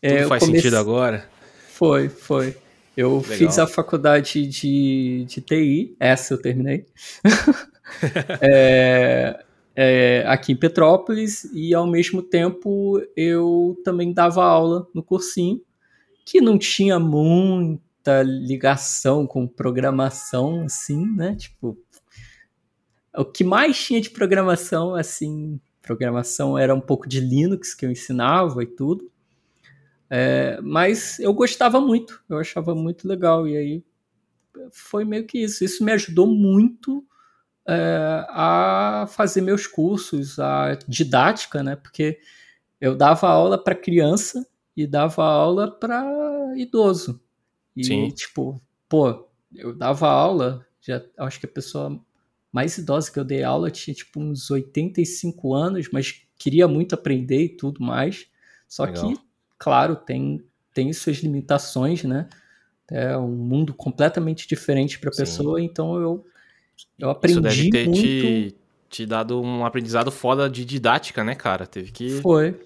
[0.00, 0.62] É, Tudo faz comecei...
[0.62, 1.28] sentido agora?
[1.68, 2.56] Foi, foi.
[2.96, 3.36] Eu Legal.
[3.36, 6.86] fiz a faculdade de, de TI, essa eu terminei.
[8.40, 15.60] é, é, aqui em Petrópolis, e ao mesmo tempo eu também dava aula no cursinho,
[16.24, 21.34] que não tinha muita ligação com programação, assim, né?
[21.34, 21.76] Tipo,
[23.16, 27.90] o que mais tinha de programação, assim, programação era um pouco de Linux que eu
[27.90, 29.10] ensinava e tudo.
[30.10, 33.46] É, mas eu gostava muito, eu achava muito legal.
[33.46, 33.84] E aí
[34.72, 35.64] foi meio que isso.
[35.64, 37.04] Isso me ajudou muito
[37.66, 41.76] é, a fazer meus cursos, a didática, né?
[41.76, 42.18] Porque
[42.80, 46.04] eu dava aula para criança e dava aula para
[46.56, 47.20] idoso.
[47.76, 48.08] E, Sim.
[48.10, 52.03] tipo, pô, eu dava aula, já acho que a pessoa
[52.54, 57.42] mais idosa que eu dei aula tinha, tipo, uns 85 anos, mas queria muito aprender
[57.42, 58.28] e tudo mais.
[58.68, 59.08] Só Legal.
[59.08, 59.20] que,
[59.58, 60.40] claro, tem,
[60.72, 62.28] tem suas limitações, né?
[62.88, 66.24] É um mundo completamente diferente para a pessoa, então eu,
[66.96, 68.00] eu aprendi Isso deve ter muito...
[68.00, 68.54] te,
[68.88, 71.66] te dado um aprendizado foda de didática, né, cara?
[71.66, 72.20] Teve que...
[72.20, 72.56] Foi.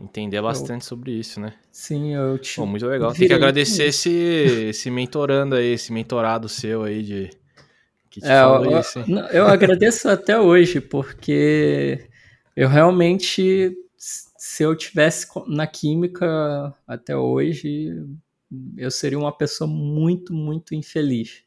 [0.00, 0.88] Entender bastante eu...
[0.88, 1.54] sobre isso, né?
[1.70, 2.56] Sim, eu te.
[2.56, 3.12] Pô, muito legal.
[3.12, 7.30] Tem que agradecer esse, esse mentorando aí, esse mentorado seu aí de.
[8.12, 9.06] Que te é, eu, isso, hein?
[9.32, 12.06] eu agradeço até hoje, porque
[12.54, 18.04] eu realmente, se eu tivesse na química até hoje,
[18.76, 21.42] eu seria uma pessoa muito, muito infeliz.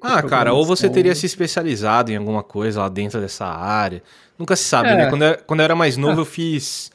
[0.00, 4.02] Ah, cara, ou você teria se especializado em alguma coisa lá dentro dessa área.
[4.36, 4.96] Nunca se sabe, é.
[4.96, 5.10] né?
[5.10, 6.22] Quando eu, quando eu era mais novo, ah.
[6.22, 6.90] eu fiz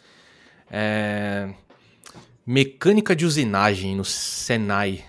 [0.70, 1.48] é,
[2.46, 5.06] mecânica de usinagem no Senai.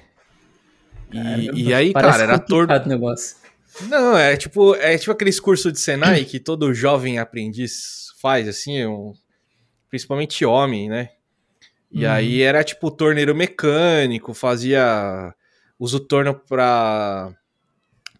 [1.11, 2.87] E, e aí, cara, era todo.
[2.87, 3.40] negócio.
[3.83, 8.85] Não, é tipo, é tipo aqueles cursos de Senai que todo jovem aprendiz faz, assim,
[8.87, 9.13] um,
[9.89, 11.11] principalmente homem, né?
[11.91, 12.13] E uhum.
[12.13, 15.35] aí era tipo torneiro mecânico, fazia.
[15.79, 17.35] Usa o torno pra,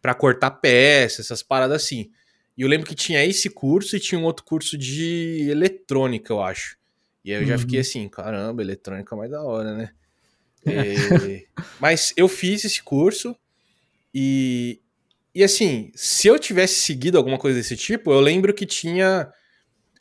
[0.01, 2.11] pra cortar peças, essas paradas assim.
[2.57, 6.43] E eu lembro que tinha esse curso e tinha um outro curso de eletrônica, eu
[6.43, 6.77] acho.
[7.25, 7.83] E aí eu já fiquei uhum.
[7.83, 9.91] assim, caramba, eletrônica é mais da hora, né?
[10.67, 11.47] E...
[11.79, 13.37] Mas eu fiz esse curso
[14.15, 14.81] e,
[15.35, 19.31] e assim, se eu tivesse seguido alguma coisa desse tipo, eu lembro que tinha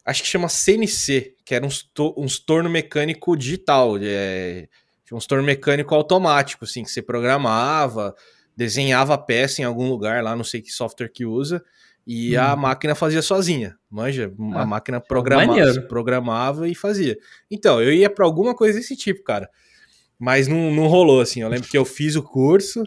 [0.05, 4.67] acho que chama CNC, que era uns, to uns torno mecânico digital, é,
[5.11, 8.15] uns torno mecânico automático, assim, que você programava,
[8.55, 11.63] desenhava a peça em algum lugar lá, não sei que software que usa,
[12.05, 12.41] e hum.
[12.41, 14.33] a máquina fazia sozinha, manja?
[14.53, 17.17] Ah, a máquina programava, programava e fazia.
[17.51, 19.49] Então, eu ia para alguma coisa desse tipo, cara.
[20.17, 21.41] Mas não, não rolou, assim.
[21.41, 22.83] Eu lembro que eu fiz o curso,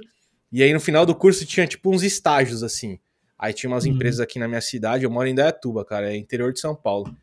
[0.52, 2.98] e aí no final do curso tinha tipo uns estágios, assim.
[3.38, 3.92] Aí tinha umas uhum.
[3.92, 7.16] empresas aqui na minha cidade, eu moro em Dayatuba, cara, é interior de São Paulo.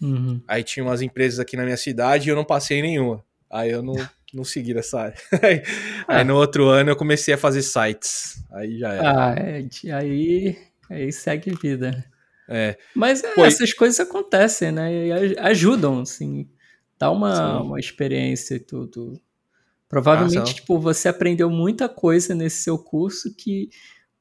[0.00, 0.40] Uhum.
[0.46, 3.22] Aí tinha umas empresas aqui na minha cidade e eu não passei nenhuma.
[3.50, 3.94] Aí eu não,
[4.32, 5.16] não segui essa área.
[5.42, 5.62] aí,
[6.06, 6.18] ah.
[6.18, 8.42] aí, no outro ano eu comecei a fazer sites.
[8.52, 9.10] Aí já era.
[9.10, 12.04] Ah, é, aí, aí segue vida.
[12.48, 12.78] É.
[12.94, 14.90] Mas é, essas coisas acontecem, né?
[14.90, 16.48] E ajudam, assim.
[16.98, 19.20] Dá uma, uma experiência e tudo.
[19.88, 23.70] Provavelmente, tipo, você aprendeu muita coisa nesse seu curso que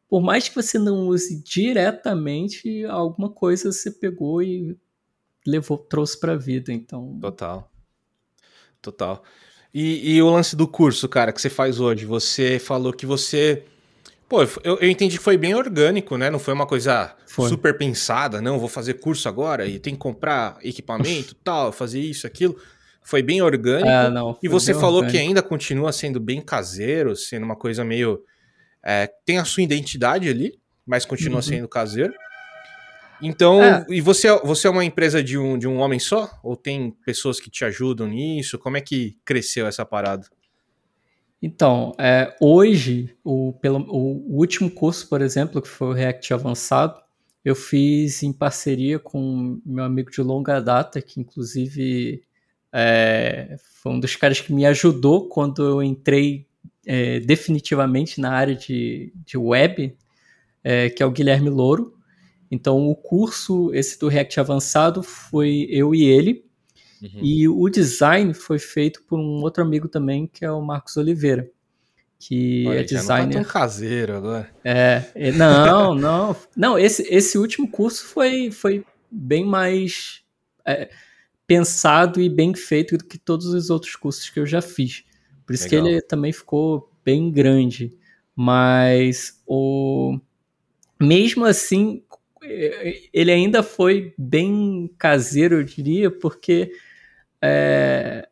[0.10, 4.78] por mais que você não use diretamente, alguma coisa você pegou e
[5.46, 7.18] levou, trouxe para a vida, então.
[7.20, 7.70] Total.
[8.82, 9.24] Total.
[9.74, 13.64] E, e, o lance do curso, cara, que você faz hoje, você falou que você.
[14.30, 16.30] Pô, eu, eu entendi que foi bem orgânico, né?
[16.30, 17.50] Não foi uma coisa foi.
[17.50, 22.26] super pensada, não, vou fazer curso agora e tem que comprar equipamento, tal, fazer isso,
[22.26, 22.58] aquilo.
[23.08, 23.88] Foi bem orgânico.
[23.88, 25.12] É, não, e você falou orgânico.
[25.14, 28.22] que ainda continua sendo bem caseiro, sendo uma coisa meio
[28.84, 31.42] é, tem a sua identidade ali, mas continua uhum.
[31.42, 32.14] sendo caseiro.
[33.22, 33.86] Então, é.
[33.90, 36.30] e você, é, você é uma empresa de um, de um homem só?
[36.44, 38.60] Ou tem pessoas que te ajudam nisso?
[38.60, 40.28] Como é que cresceu essa parada?
[41.42, 47.02] Então, é, hoje, o, pelo, o último curso, por exemplo, que foi o React Avançado,
[47.46, 52.27] eu fiz em parceria com meu amigo de longa data, que inclusive
[52.74, 56.46] é, foi um dos caras que me ajudou quando eu entrei
[56.86, 59.96] é, definitivamente na área de, de web,
[60.64, 61.94] é, que é o Guilherme Louro.
[62.50, 66.46] Então, o curso, esse do React Avançado, foi eu e ele.
[67.02, 67.20] Uhum.
[67.22, 71.50] E o design foi feito por um outro amigo também, que é o Marcos Oliveira.
[72.20, 73.36] Que Olha, é designer.
[73.36, 74.50] Não tá tão caseiro agora.
[74.64, 76.36] É, é, não, não.
[76.56, 80.24] Não, esse, esse último curso foi, foi bem mais
[80.66, 80.90] é,
[81.48, 85.06] pensado e bem feito do que todos os outros cursos que eu já fiz.
[85.46, 85.86] Por isso Legal.
[85.86, 87.96] que ele também ficou bem grande.
[88.36, 90.20] Mas o
[91.00, 92.04] mesmo assim,
[93.14, 96.72] ele ainda foi bem caseiro, eu diria, porque
[97.42, 98.28] é,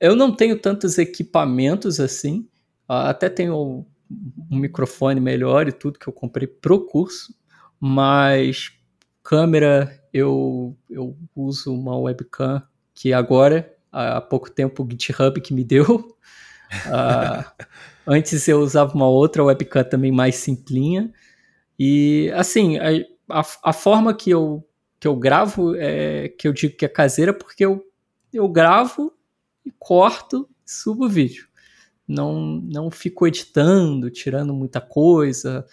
[0.00, 2.48] eu não tenho tantos equipamentos assim.
[2.88, 3.84] Até tenho
[4.50, 7.34] um microfone melhor e tudo que eu comprei pro curso,
[7.80, 8.72] mas
[9.22, 12.62] câmera eu, eu uso uma webcam
[12.94, 16.16] que agora há pouco tempo o GitHub que me deu.
[16.86, 17.64] Uh,
[18.06, 21.12] antes eu usava uma outra webcam também mais simplinha.
[21.78, 24.66] E assim, a, a, a, forma que eu,
[25.00, 27.84] que eu gravo é que eu digo que é caseira porque eu,
[28.32, 29.12] eu gravo
[29.64, 31.48] e corto e subo o vídeo.
[32.06, 35.64] Não, não fico editando, tirando muita coisa.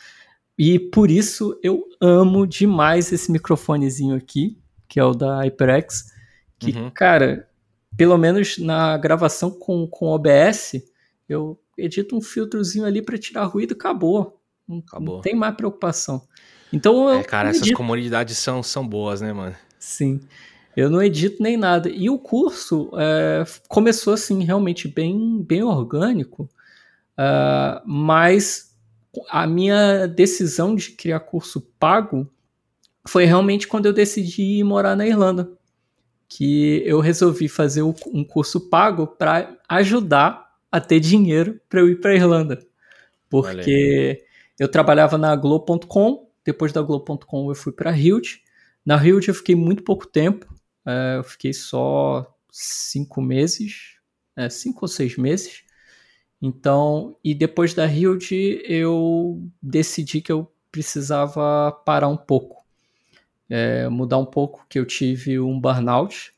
[0.59, 6.11] E por isso eu amo demais esse microfonezinho aqui, que é o da HyperX,
[6.59, 6.91] que, uhum.
[6.91, 7.47] cara,
[7.95, 10.83] pelo menos na gravação com, com OBS,
[11.29, 14.37] eu edito um filtrozinho ali para tirar ruído, acabou.
[14.67, 15.15] Não, acabou.
[15.15, 16.21] não tem mais preocupação.
[16.73, 17.21] Então eu.
[17.21, 19.55] É, cara, essas comunidades são, são boas, né, mano?
[19.79, 20.19] Sim.
[20.75, 21.89] Eu não edito nem nada.
[21.89, 26.49] E o curso é, começou assim, realmente bem, bem orgânico,
[27.17, 28.68] uh, mas
[29.29, 32.29] a minha decisão de criar curso pago
[33.07, 35.51] foi realmente quando eu decidi ir morar na Irlanda.
[36.27, 41.99] Que eu resolvi fazer um curso pago para ajudar a ter dinheiro para eu ir
[41.99, 42.59] para Irlanda.
[43.29, 44.23] Porque
[44.59, 48.37] eu trabalhava na Globo.com, depois da Globo.com eu fui para Hilt.
[48.85, 50.53] Na Hilt eu fiquei muito pouco tempo,
[50.85, 53.95] é, eu fiquei só cinco meses,
[54.35, 55.63] é, cinco ou seis meses.
[56.41, 62.65] Então, e depois da Hild, eu decidi que eu precisava parar um pouco,
[63.49, 66.31] é, mudar um pouco, que eu tive um burnout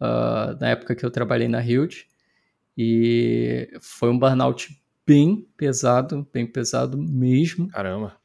[0.00, 2.08] uh, na época que eu trabalhei na Hild,
[2.76, 7.68] e foi um burnout bem pesado, bem pesado mesmo.
[7.68, 8.16] Caramba!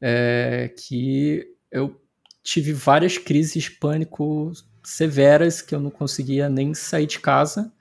[0.00, 2.00] É, que eu
[2.42, 7.72] tive várias crises de pânico severas que eu não conseguia nem sair de casa.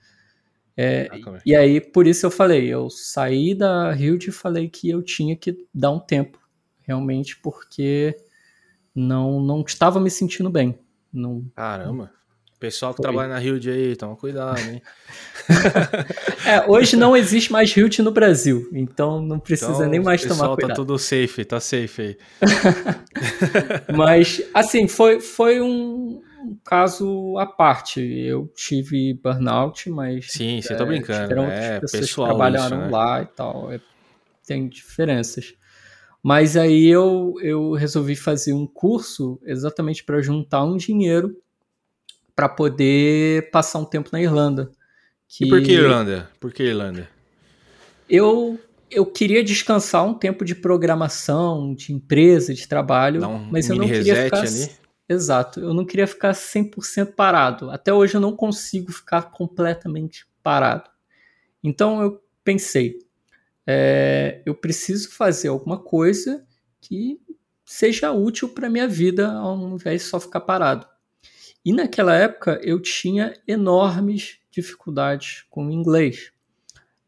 [0.75, 1.09] É,
[1.45, 5.35] e aí, por isso eu falei, eu saí da Hild e falei que eu tinha
[5.35, 6.39] que dar um tempo,
[6.81, 8.15] realmente, porque
[8.95, 10.79] não, não estava me sentindo bem.
[11.11, 12.11] Não, Caramba.
[12.61, 13.03] Pessoal que Foi.
[13.03, 14.83] trabalha na Hild aí, toma cuidado, hein?
[16.45, 20.49] é, hoje não existe mais Hild no Brasil, então não precisa então, nem mais tomar
[20.49, 20.69] tá cuidado.
[20.69, 22.17] tá tudo safe, tá safe aí.
[23.97, 28.01] Mas, assim, foi, foi um, um caso à parte.
[28.01, 30.31] Eu tive burnout, mas.
[30.31, 31.21] Sim, você tá é, tá brincando.
[31.21, 32.91] Tiveram é, pessoas pessoal que trabalharam isso, né?
[32.91, 33.71] lá e tal.
[33.71, 33.79] É,
[34.45, 35.53] tem diferenças.
[36.23, 41.35] Mas aí eu, eu resolvi fazer um curso exatamente para juntar um dinheiro
[42.35, 44.71] para poder passar um tempo na Irlanda.
[45.27, 45.45] Que...
[45.45, 46.29] E por que Irlanda?
[46.39, 47.09] Por que Irlanda?
[48.09, 53.77] Eu, eu queria descansar um tempo de programação, de empresa, de trabalho, um mas eu
[53.77, 54.80] não queria ficar ali.
[55.11, 55.59] Exato.
[55.59, 57.69] Eu não queria ficar 100% parado.
[57.69, 60.89] Até hoje eu não consigo ficar completamente parado.
[61.61, 62.97] Então eu pensei,
[63.67, 66.47] é, eu preciso fazer alguma coisa
[66.79, 67.19] que
[67.65, 70.87] seja útil para minha vida ao invés de só ficar parado.
[71.63, 76.31] E naquela época eu tinha enormes dificuldades com o inglês.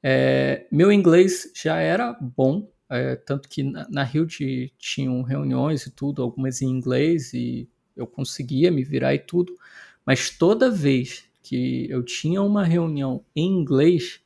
[0.04, 5.92] É, meu inglês já era bom, é, tanto que na, na Rio tinham reuniões e
[5.92, 9.58] tudo, algumas em inglês, e eu conseguia me virar e tudo,
[10.06, 14.22] mas toda vez que eu tinha uma reunião em inglês,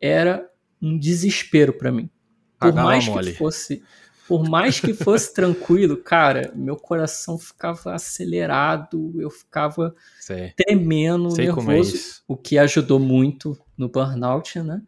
[0.00, 0.48] era
[0.82, 2.10] um desespero para mim.
[2.58, 3.82] Por mais que fosse,
[4.26, 10.52] por mais que fosse tranquilo, cara, meu coração ficava acelerado, eu ficava Sei.
[10.56, 14.82] tremendo, Sei é nervoso, é o que ajudou muito no burnout, né?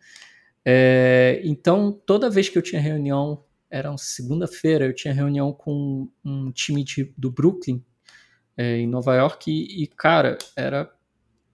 [0.64, 6.50] É, então, toda vez que eu tinha reunião, era segunda-feira, eu tinha reunião com um
[6.50, 7.82] time de, do Brooklyn,
[8.56, 10.90] é, em Nova York e, e, cara, era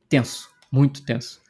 [0.09, 1.41] tenso, muito tenso.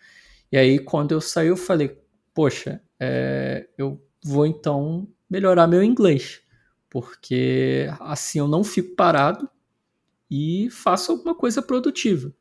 [0.51, 1.99] E aí, quando eu saí, eu falei,
[2.34, 6.40] poxa, é, eu vou então melhorar meu inglês,
[6.88, 9.49] porque assim eu não fico parado
[10.30, 12.32] e faço alguma coisa produtiva.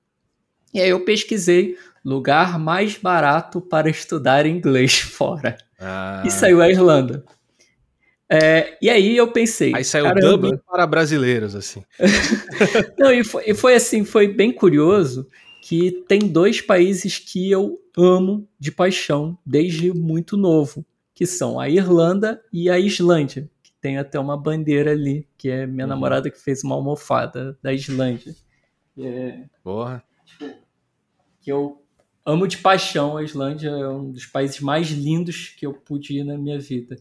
[0.73, 5.57] E aí eu pesquisei lugar mais barato para estudar inglês fora.
[5.79, 6.23] Ah.
[6.25, 7.23] E saiu a Irlanda.
[8.29, 9.73] É, e aí eu pensei.
[9.75, 10.29] Aí saiu caramba.
[10.29, 11.83] Dublin para brasileiros, assim.
[12.97, 15.27] Não, e foi, e foi assim, foi bem curioso
[15.61, 21.69] que tem dois países que eu amo de paixão desde muito novo, que são a
[21.69, 25.89] Irlanda e a Islândia, que tem até uma bandeira ali, que é minha uhum.
[25.89, 28.35] namorada que fez uma almofada da Islândia.
[28.97, 30.03] É, Porra.
[30.25, 30.55] Tipo,
[31.41, 31.81] que eu
[32.25, 36.23] amo de paixão a Islândia, é um dos países mais lindos que eu pude ir
[36.23, 36.97] na minha vida.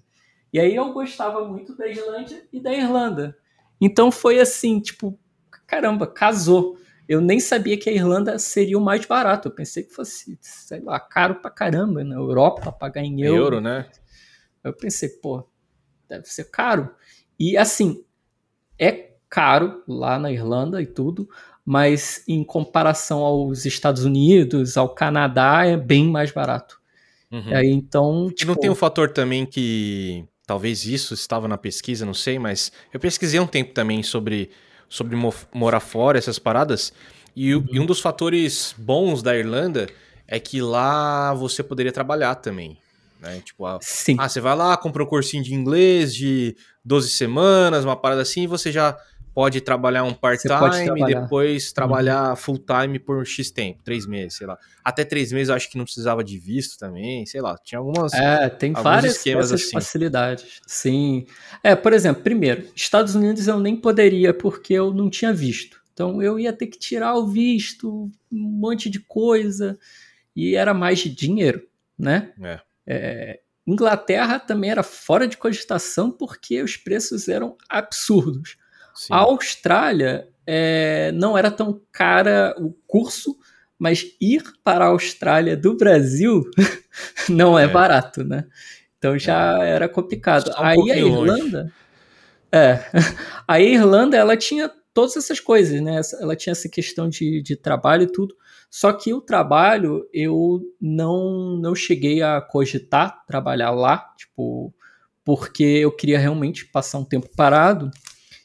[0.55, 3.37] E aí eu gostava muito da Islândia e da Irlanda.
[3.81, 5.19] Então foi assim, tipo,
[5.67, 6.79] caramba, casou.
[7.09, 9.49] Eu nem sabia que a Irlanda seria o mais barato.
[9.49, 13.57] Eu pensei que fosse, sei lá, caro pra caramba na Europa, pagar em euro.
[13.57, 13.91] Euro, né?
[14.63, 15.45] Eu pensei, pô,
[16.09, 16.95] deve ser caro.
[17.37, 18.05] E assim,
[18.79, 21.29] é caro lá na Irlanda e tudo,
[21.65, 26.81] mas em comparação aos Estados Unidos, ao Canadá, é bem mais barato.
[27.33, 27.57] Uhum.
[27.57, 28.31] Aí, então.
[28.31, 28.53] Tipo...
[28.53, 33.01] Não tem um fator também que talvez isso estava na pesquisa, não sei, mas eu
[33.01, 34.51] pesquisei um tempo também sobre,
[34.89, 35.17] sobre
[35.53, 36.93] morar fora, essas paradas,
[37.35, 37.67] e, uhum.
[37.71, 39.89] e, um dos fatores bons da Irlanda
[40.27, 42.79] é que lá você poderia trabalhar também.
[43.21, 43.41] Né?
[43.45, 44.17] Tipo, a, Sim.
[44.19, 48.43] ah, você vai lá, compra um cursinho de inglês de 12 semanas, uma parada assim,
[48.43, 48.97] e você já
[49.35, 51.75] pode trabalhar um part-time e depois uhum.
[51.75, 52.37] trabalhar uhum.
[52.37, 54.57] full-time por X tempo, três meses, sei lá.
[54.85, 57.57] Até três meses eu acho que não precisava de visto também, sei lá.
[57.59, 58.13] Tinha algumas.
[58.13, 59.73] É, tem várias esquemas assim.
[59.73, 60.61] facilidades.
[60.67, 61.27] Sim.
[61.63, 65.83] É, por exemplo, primeiro, Estados Unidos eu nem poderia porque eu não tinha visto.
[65.93, 69.79] Então eu ia ter que tirar o visto, um monte de coisa,
[70.35, 71.67] e era mais de dinheiro,
[71.99, 72.33] né?
[72.41, 72.61] É.
[72.87, 78.57] É, Inglaterra também era fora de cogitação porque os preços eram absurdos.
[78.95, 79.13] Sim.
[79.13, 83.37] A Austrália é, não era tão cara o curso,
[83.79, 86.43] mas ir para a Austrália do Brasil
[87.29, 88.47] não é, é, barato, né?
[88.99, 89.71] Então já é.
[89.71, 90.51] era complicado.
[90.51, 91.59] Um Aí a Irlanda.
[91.63, 91.73] Longe.
[92.53, 92.85] É.
[93.49, 96.01] A Irlanda, ela tinha todas essas coisas, né?
[96.21, 98.35] Ela tinha essa questão de, de trabalho e tudo.
[98.71, 104.73] Só que o trabalho, eu não, não cheguei a cogitar trabalhar lá, tipo,
[105.25, 107.91] porque eu queria realmente passar um tempo parado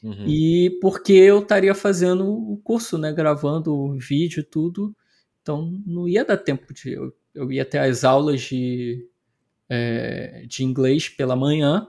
[0.02, 0.26] Uhum.
[0.26, 3.12] E porque eu estaria fazendo o curso, né?
[3.12, 4.94] Gravando o vídeo tudo.
[5.42, 6.92] Então não ia dar tempo de.
[6.92, 9.06] Eu, eu ia ter as aulas de,
[9.68, 11.88] é, de inglês pela manhã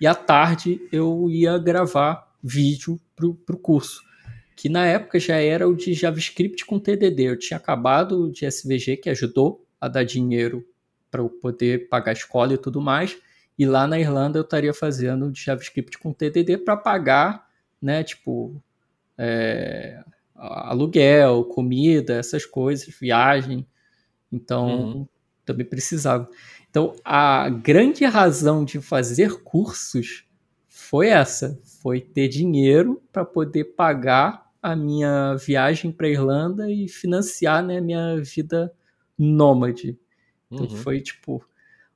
[0.00, 4.02] e à tarde eu ia gravar vídeo pro, pro curso.
[4.56, 7.22] Que na época já era o de JavaScript com TDD.
[7.22, 10.66] Eu tinha acabado o de SVG, que ajudou a dar dinheiro
[11.10, 13.16] para eu poder pagar a escola e tudo mais.
[13.58, 17.46] E lá na Irlanda eu estaria fazendo de JavaScript com TDD para pagar,
[17.82, 18.62] né, tipo,
[19.16, 20.02] é,
[20.34, 23.66] aluguel, comida, essas coisas, viagem.
[24.30, 25.08] Então, uhum.
[25.44, 26.28] também precisava.
[26.70, 30.24] Então, a grande razão de fazer cursos
[30.68, 37.64] foi essa, foi ter dinheiro para poder pagar a minha viagem para Irlanda e financiar,
[37.64, 38.72] né, minha vida
[39.18, 39.98] nômade.
[40.50, 40.76] Então uhum.
[40.76, 41.44] foi tipo,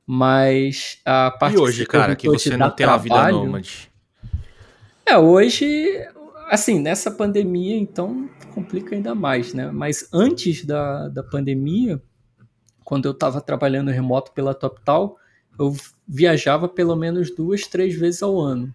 [0.07, 3.91] mas a parte E hoje, cara, que você não tem trabalho, uma vida nômade?
[5.07, 6.07] É, hoje,
[6.49, 9.71] assim, nessa pandemia, então, complica ainda mais, né?
[9.71, 12.01] Mas antes da, da pandemia,
[12.85, 15.19] quando eu estava trabalhando remoto pela TopTal,
[15.59, 15.75] eu
[16.07, 18.75] viajava pelo menos duas, três vezes ao ano.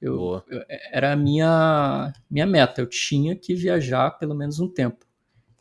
[0.00, 5.06] Eu, eu, era a minha, minha meta, eu tinha que viajar pelo menos um tempo.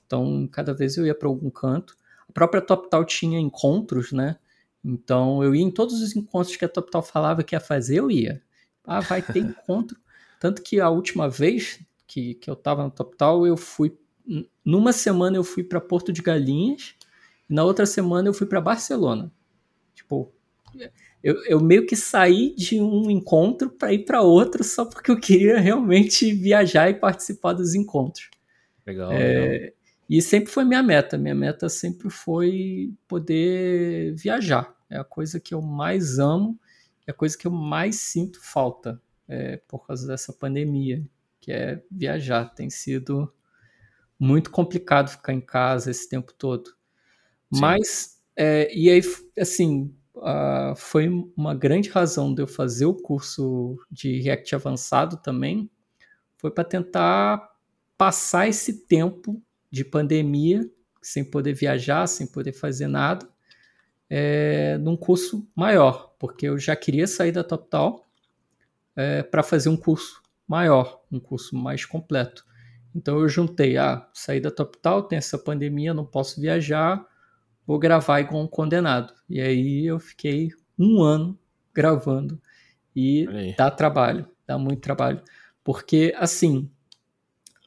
[0.05, 1.95] Então, cada vez eu ia para algum canto.
[2.27, 4.37] A própria TopTal tinha encontros, né?
[4.83, 8.09] Então eu ia em todos os encontros que a TopTal falava que ia fazer, eu
[8.09, 8.41] ia.
[8.83, 9.97] Ah, vai ter encontro.
[10.39, 13.95] Tanto que a última vez que, que eu estava no TopTal, eu fui.
[14.63, 16.95] Numa semana eu fui para Porto de Galinhas,
[17.49, 19.31] e na outra semana eu fui para Barcelona.
[19.93, 20.31] Tipo,
[21.23, 25.19] eu, eu meio que saí de um encontro para ir para outro só porque eu
[25.19, 28.29] queria realmente viajar e participar dos encontros.
[28.85, 29.71] Legal, é, legal.
[30.11, 31.17] E sempre foi minha meta.
[31.17, 34.75] Minha meta sempre foi poder viajar.
[34.89, 36.59] É a coisa que eu mais amo,
[37.07, 41.01] é a coisa que eu mais sinto falta é, por causa dessa pandemia,
[41.39, 42.53] que é viajar.
[42.53, 43.33] Tem sido
[44.19, 46.71] muito complicado ficar em casa esse tempo todo.
[47.53, 47.61] Sim.
[47.61, 49.01] Mas, é, e aí,
[49.39, 51.07] assim, uh, foi
[51.37, 55.71] uma grande razão de eu fazer o curso de React avançado também,
[56.37, 57.49] foi para tentar
[57.97, 59.41] passar esse tempo
[59.71, 60.69] de pandemia,
[61.01, 63.27] sem poder viajar, sem poder fazer nada,
[64.09, 68.05] é, num curso maior, porque eu já queria sair da TopTal
[68.95, 72.45] é, para fazer um curso maior, um curso mais completo.
[72.93, 77.05] Então eu juntei, ah, saí da TopTal, tem essa pandemia, não posso viajar,
[77.65, 79.13] vou gravar igual um condenado.
[79.29, 81.39] E aí eu fiquei um ano
[81.73, 82.41] gravando
[82.93, 85.21] e dá trabalho, dá muito trabalho.
[85.63, 86.69] Porque, assim,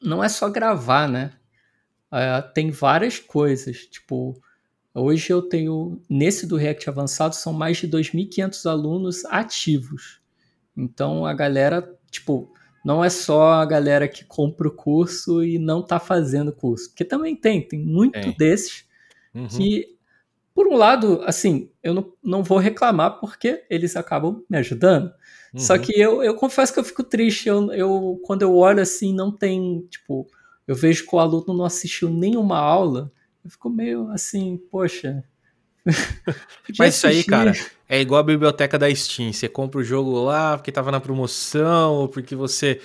[0.01, 1.33] não é só gravar, né?
[2.15, 4.41] Uh, tem várias coisas, tipo,
[4.93, 10.21] hoje eu tenho, nesse do React Avançado, são mais de 2.500 alunos ativos.
[10.77, 12.49] Então a galera, tipo,
[12.85, 17.03] não é só a galera que compra o curso e não está fazendo curso, porque
[17.03, 18.31] também tem, tem muito é.
[18.31, 18.85] desses
[19.33, 19.47] uhum.
[19.49, 19.97] que,
[20.53, 25.11] por um lado, assim, eu não, não vou reclamar porque eles acabam me ajudando.
[25.53, 25.59] Uhum.
[25.59, 29.13] Só que eu, eu confesso que eu fico triste, eu, eu, quando eu olho assim,
[29.13, 30.25] não tem, tipo,
[30.67, 33.11] eu vejo que o aluno não assistiu nenhuma aula,
[33.43, 35.23] eu fico meio assim, poxa.
[36.79, 37.53] Mas isso aí, cara,
[37.87, 39.31] é igual a biblioteca da Steam.
[39.31, 42.81] Você compra o jogo lá porque tava na promoção, ou porque você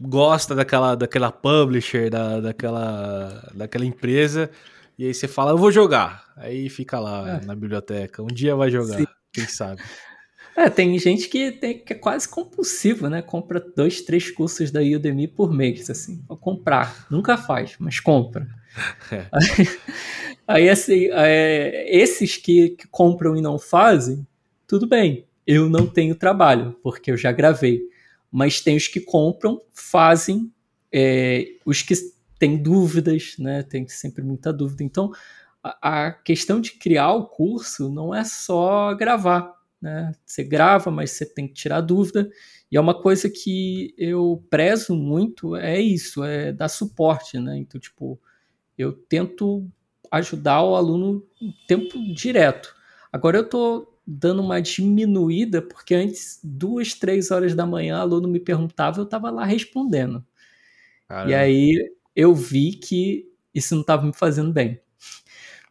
[0.00, 4.50] gosta daquela, daquela publisher, da, daquela, daquela empresa,
[4.98, 6.32] e aí você fala, eu vou jogar.
[6.36, 7.44] Aí fica lá é.
[7.44, 8.22] na biblioteca.
[8.22, 9.06] Um dia vai jogar, Sim.
[9.32, 9.82] quem sabe.
[10.56, 13.22] É, tem gente que, tem, que é quase compulsivo, né?
[13.22, 16.22] Compra dois, três cursos da Udemy por mês, assim.
[16.28, 17.06] Pra comprar.
[17.10, 18.46] Nunca faz, mas compra.
[19.10, 19.26] É.
[20.46, 24.26] Aí, assim, é, esses que, que compram e não fazem,
[24.66, 25.26] tudo bem.
[25.46, 27.80] Eu não tenho trabalho, porque eu já gravei.
[28.30, 30.52] Mas tem os que compram, fazem,
[30.92, 31.94] é, os que
[32.38, 33.62] têm dúvidas, né?
[33.62, 34.82] Tem sempre muita dúvida.
[34.84, 35.12] Então,
[35.62, 39.52] a, a questão de criar o curso não é só gravar,
[39.82, 40.12] né?
[40.24, 42.30] Você grava, mas você tem que tirar dúvida.
[42.70, 47.58] E é uma coisa que eu prezo muito, é isso, é dar suporte, né?
[47.58, 48.18] Então, tipo,
[48.78, 49.68] eu tento
[50.10, 52.74] ajudar o aluno em tempo direto.
[53.12, 58.28] Agora eu estou dando uma diminuída, porque antes, duas, três horas da manhã, o aluno
[58.28, 60.24] me perguntava, eu estava lá respondendo.
[61.08, 61.30] Caramba.
[61.30, 64.80] E aí eu vi que isso não estava me fazendo bem.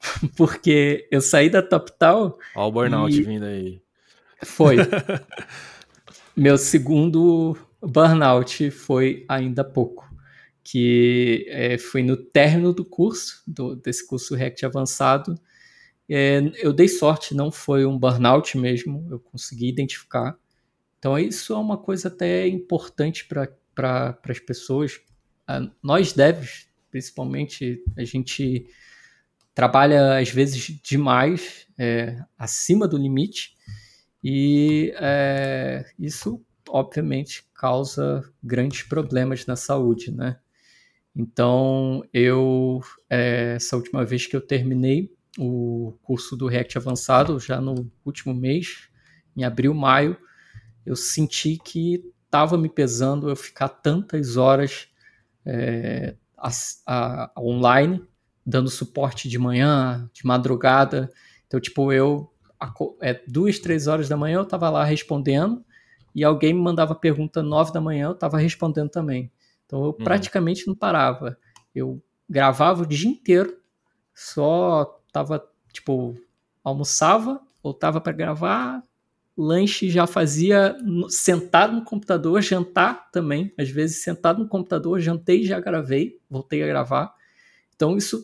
[0.36, 2.38] porque eu saí da Top Tal.
[2.56, 3.24] Olha o burnout e...
[3.24, 3.82] vindo aí.
[4.44, 4.78] Foi.
[6.36, 10.10] Meu segundo burnout foi ainda pouco,
[10.64, 15.36] que é, foi no término do curso, do, desse curso React avançado.
[16.10, 20.38] É, eu dei sorte, não foi um burnout mesmo, eu consegui identificar.
[21.00, 25.00] Então, isso é uma coisa até importante para pra, as pessoas.
[25.82, 28.68] nós devs, principalmente, a gente
[29.54, 33.58] trabalha às vezes demais, é, acima do limite.
[34.24, 40.38] E é, isso, obviamente, causa grandes problemas na saúde, né?
[41.16, 47.60] Então, eu, é, essa última vez que eu terminei o curso do React Avançado, já
[47.60, 48.90] no último mês,
[49.36, 50.18] em abril, maio,
[50.86, 54.88] eu senti que estava me pesando eu ficar tantas horas
[55.46, 56.50] é, a,
[56.88, 58.02] a, online,
[58.46, 61.12] dando suporte de manhã, de madrugada.
[61.46, 62.32] Então, tipo, eu
[63.02, 65.64] é, duas, três horas da manhã eu estava lá respondendo
[66.14, 69.32] e alguém me mandava pergunta nove da manhã eu estava respondendo também.
[69.66, 70.04] Então eu uhum.
[70.04, 71.38] praticamente não parava.
[71.74, 73.58] Eu gravava o dia inteiro,
[74.14, 76.16] só tava tipo
[76.64, 78.84] almoçava, voltava para gravar,
[79.36, 80.76] lanche já fazia
[81.10, 86.62] sentado no computador, jantar também, às vezes sentado no computador, jantei e já gravei, voltei
[86.62, 87.16] a gravar.
[87.76, 88.24] Então isso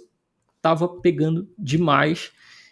[0.58, 2.32] estava pegando demais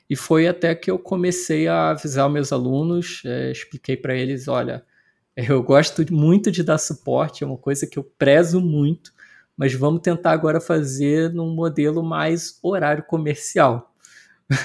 [0.10, 4.86] e foi até que eu comecei a avisar meus alunos, é, expliquei para eles, olha,
[5.36, 9.12] eu gosto muito de dar suporte, é uma coisa que eu prezo muito,
[9.58, 13.94] mas vamos tentar agora fazer num modelo mais horário comercial.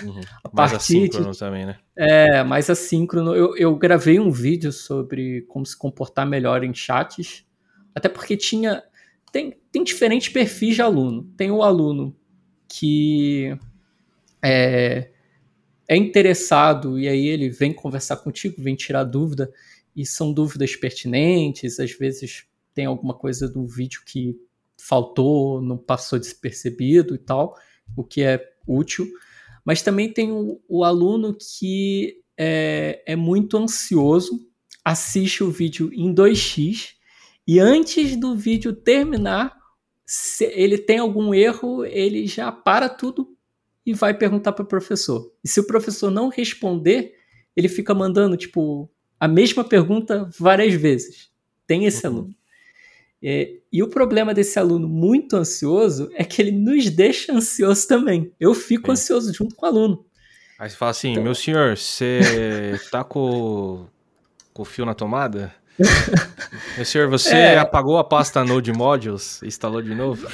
[0.04, 0.20] Uhum.
[0.44, 1.78] a mais assíncrono de, também, né?
[1.96, 3.34] É, mais assíncrono.
[3.34, 7.46] Eu, eu gravei um vídeo sobre como se comportar melhor em chats,
[7.94, 8.82] até porque tinha.
[9.32, 11.22] Tem, tem diferentes perfis de aluno.
[11.36, 12.14] Tem o aluno
[12.68, 13.56] que
[14.42, 15.10] é,
[15.90, 19.52] é interessado e aí ele vem conversar contigo, vem tirar dúvida,
[19.96, 24.38] e são dúvidas pertinentes, às vezes tem alguma coisa do vídeo que
[24.78, 27.56] faltou, não passou despercebido e tal,
[27.96, 29.04] o que é útil.
[29.64, 34.48] Mas também tem o, o aluno que é, é muito ansioso,
[34.84, 36.90] assiste o vídeo em 2x
[37.44, 39.58] e antes do vídeo terminar,
[40.06, 43.36] se ele tem algum erro, ele já para tudo
[43.84, 45.32] e vai perguntar para o professor.
[45.42, 47.14] E se o professor não responder,
[47.56, 51.30] ele fica mandando tipo a mesma pergunta várias vezes.
[51.66, 52.12] Tem esse uhum.
[52.12, 52.34] aluno.
[53.22, 58.32] É, e o problema desse aluno muito ansioso é que ele nos deixa ansioso também.
[58.40, 58.92] Eu fico é.
[58.92, 60.06] ansioso junto com o aluno.
[60.58, 61.22] Aí você fala assim, então...
[61.22, 63.86] meu senhor, você tá com,
[64.52, 65.54] com o fio na tomada?
[66.76, 67.58] Meu senhor, você é...
[67.58, 70.28] apagou a pasta Node Modules e instalou de novo?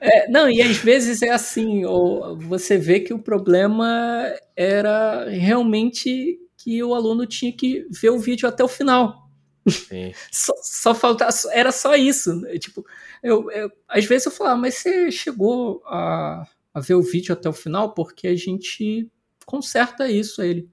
[0.00, 4.24] É, não, e às vezes é assim, ou você vê que o problema
[4.56, 9.28] era realmente que o aluno tinha que ver o vídeo até o final.
[9.68, 10.12] Sim.
[10.30, 12.40] só, só faltava, era só isso.
[12.58, 12.84] Tipo,
[13.22, 17.48] eu, eu, às vezes eu falava, mas você chegou a, a ver o vídeo até
[17.48, 19.08] o final porque a gente
[19.44, 20.42] conserta isso.
[20.42, 20.68] Ele,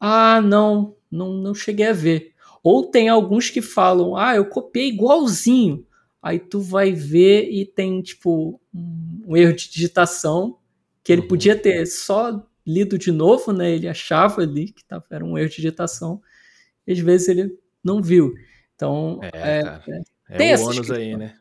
[0.00, 2.34] ah, não, não, não cheguei a ver.
[2.68, 5.86] Ou tem alguns que falam, ah, eu copiei igualzinho.
[6.22, 10.58] Aí tu vai ver e tem, tipo, um erro de digitação
[11.02, 11.28] que ele uhum.
[11.28, 13.70] podia ter só lido de novo, né?
[13.70, 16.20] Ele achava ali que tava, era um erro de digitação.
[16.86, 18.34] E às vezes ele não viu.
[18.74, 21.38] Então, é, é, é, é tem o ônus aí, né?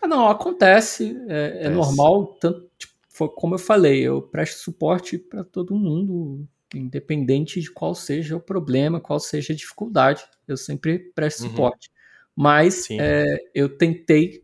[0.00, 5.44] Ah, não, acontece, é, é normal, tanto, tipo, como eu falei, eu presto suporte para
[5.44, 11.42] todo mundo, independente de qual seja o problema, qual seja a dificuldade, eu sempre presto
[11.42, 11.50] uhum.
[11.50, 11.90] suporte.
[12.34, 14.42] Mas é, eu tentei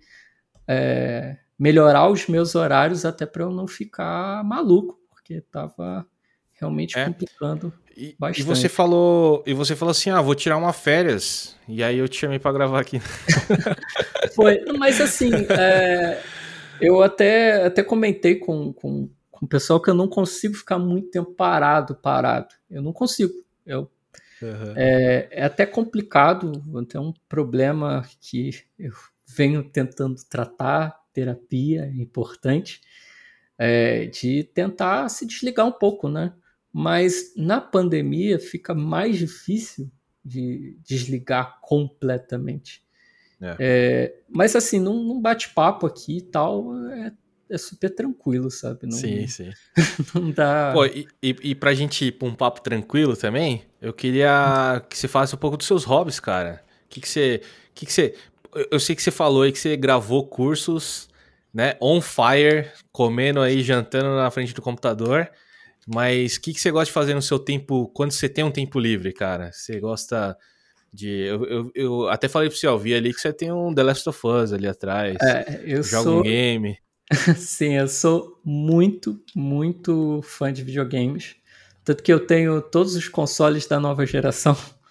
[0.67, 6.07] é, melhorar os meus horários até para eu não ficar maluco, porque estava
[6.55, 7.05] realmente é.
[7.05, 8.41] complicando e, bastante.
[8.41, 11.55] E você falou, e você falou assim, ah, vou tirar uma férias.
[11.69, 12.99] E aí eu te chamei para gravar aqui.
[14.35, 16.23] Foi, mas assim, é,
[16.81, 20.79] eu até, até comentei com, com, com com o pessoal que eu não consigo ficar
[20.79, 22.55] muito tempo parado, parado.
[22.71, 23.33] Eu não consigo.
[23.67, 23.91] Eu,
[24.43, 24.75] uhum.
[24.77, 26.53] é, é, até complicado,
[26.89, 28.93] tem um problema que eu
[29.27, 32.81] venho tentando tratar, terapia é importante,
[33.59, 36.33] é, de tentar se desligar um pouco, né?
[36.73, 39.91] Mas na pandemia fica mais difícil
[40.25, 42.83] de desligar completamente.
[43.41, 43.57] É.
[43.59, 47.13] É, mas assim, num, num bate-papo aqui e tal, é,
[47.55, 48.81] é, super tranquilo, sabe?
[48.85, 49.51] Não, sim, sim.
[50.15, 50.73] não dá.
[50.73, 54.97] Pô, e, e, e pra gente ir pra um papo tranquilo também, eu queria que
[54.97, 56.63] você falasse um pouco dos seus hobbies, cara.
[56.87, 57.43] O que, que você.
[57.75, 58.15] Que que você
[58.71, 61.09] eu sei que você falou aí que você gravou cursos,
[61.53, 61.75] né?
[61.81, 65.31] On fire, comendo aí, jantando na frente do computador.
[65.87, 68.51] Mas o que, que você gosta de fazer no seu tempo, quando você tem um
[68.51, 69.51] tempo livre, cara?
[69.53, 70.37] Você gosta
[70.93, 71.09] de.
[71.09, 73.83] Eu, eu, eu até falei pro você, ó, vi ali que você tem um The
[73.83, 75.17] Last of Us ali atrás.
[75.23, 76.21] É, eu joga sou...
[76.21, 76.77] um game.
[77.37, 81.37] Sim, eu sou muito, muito fã de videogames.
[81.85, 84.57] Tanto que eu tenho todos os consoles da nova geração.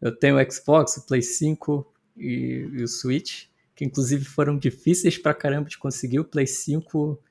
[0.00, 5.18] Eu tenho o Xbox, o Play 5 e, e o Switch, que inclusive foram difíceis
[5.18, 6.20] pra caramba de conseguir.
[6.20, 7.22] O Play 5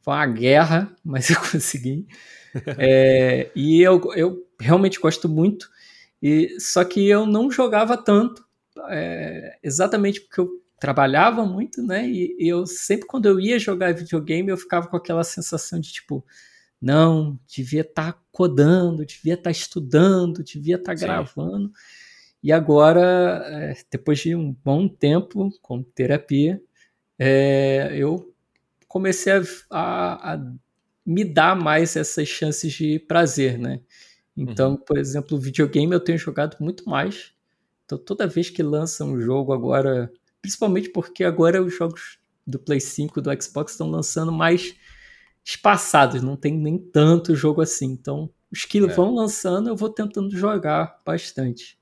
[0.00, 2.06] foi uma guerra, mas eu consegui.
[2.78, 5.68] É, e eu, eu realmente gosto muito.
[6.22, 8.46] E, só que eu não jogava tanto,
[8.90, 12.08] é, exatamente porque eu trabalhava muito, né?
[12.08, 16.24] E, eu sempre, quando eu ia jogar videogame, eu ficava com aquela sensação de tipo,
[16.80, 21.72] não, devia estar tá codando, devia estar tá estudando, devia estar tá gravando.
[22.42, 26.60] E agora, é, depois de um bom tempo com terapia,
[27.18, 28.34] é, eu
[28.86, 30.52] comecei a, a, a,
[31.06, 33.80] me dar mais essas chances de prazer, né?
[34.36, 34.76] Então, uhum.
[34.76, 37.32] por exemplo, videogame eu tenho jogado muito mais.
[37.84, 40.12] Então, toda vez que lança um jogo agora,
[40.44, 44.74] principalmente porque agora os jogos do Play 5 do Xbox estão lançando mais
[45.44, 47.86] espaçados, não tem nem tanto jogo assim.
[47.86, 48.86] Então, os que é.
[48.86, 51.78] vão lançando, eu vou tentando jogar bastante.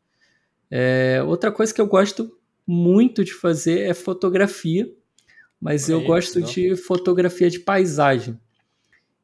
[0.71, 4.89] É, outra coisa que eu gosto muito de fazer é fotografia
[5.63, 6.49] mas é eu gosto não?
[6.49, 8.37] de fotografia de paisagem.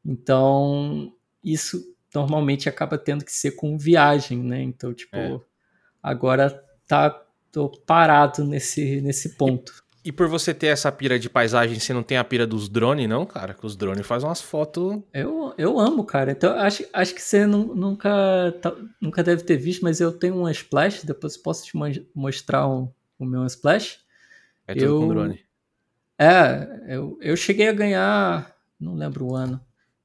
[0.07, 1.13] Então,
[1.43, 4.63] isso normalmente acaba tendo que ser com viagem, né?
[4.63, 5.41] Então, tipo, é.
[6.01, 7.11] agora tá
[7.53, 9.73] tô parado nesse, nesse ponto.
[10.05, 12.69] E, e, por você ter essa pira de paisagem, você não tem a pira dos
[12.69, 13.55] drones, não, cara?
[13.55, 15.01] Que os drones fazem umas fotos.
[15.13, 16.33] Eu, eu amo, cara.
[16.33, 20.39] Então, acho, acho que você não, nunca, tá, nunca deve ter visto, mas eu tenho
[20.39, 21.73] uma splash, depois posso te
[22.15, 23.99] mostrar um, o meu splash.
[24.67, 25.41] É tudo eu, com drone.
[26.19, 29.61] É, eu, eu cheguei a ganhar, não lembro o ano,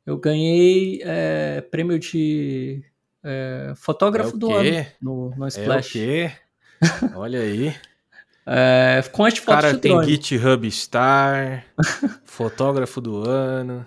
[0.06, 2.84] eu ganhei é, prêmio de
[3.24, 5.96] é, fotógrafo é do ano no, no Splash.
[5.96, 6.32] É o quê?
[7.15, 7.75] Olha aí.
[8.45, 11.65] É, com as fotos Cara, tem GitHub Star,
[12.25, 13.86] fotógrafo do ano.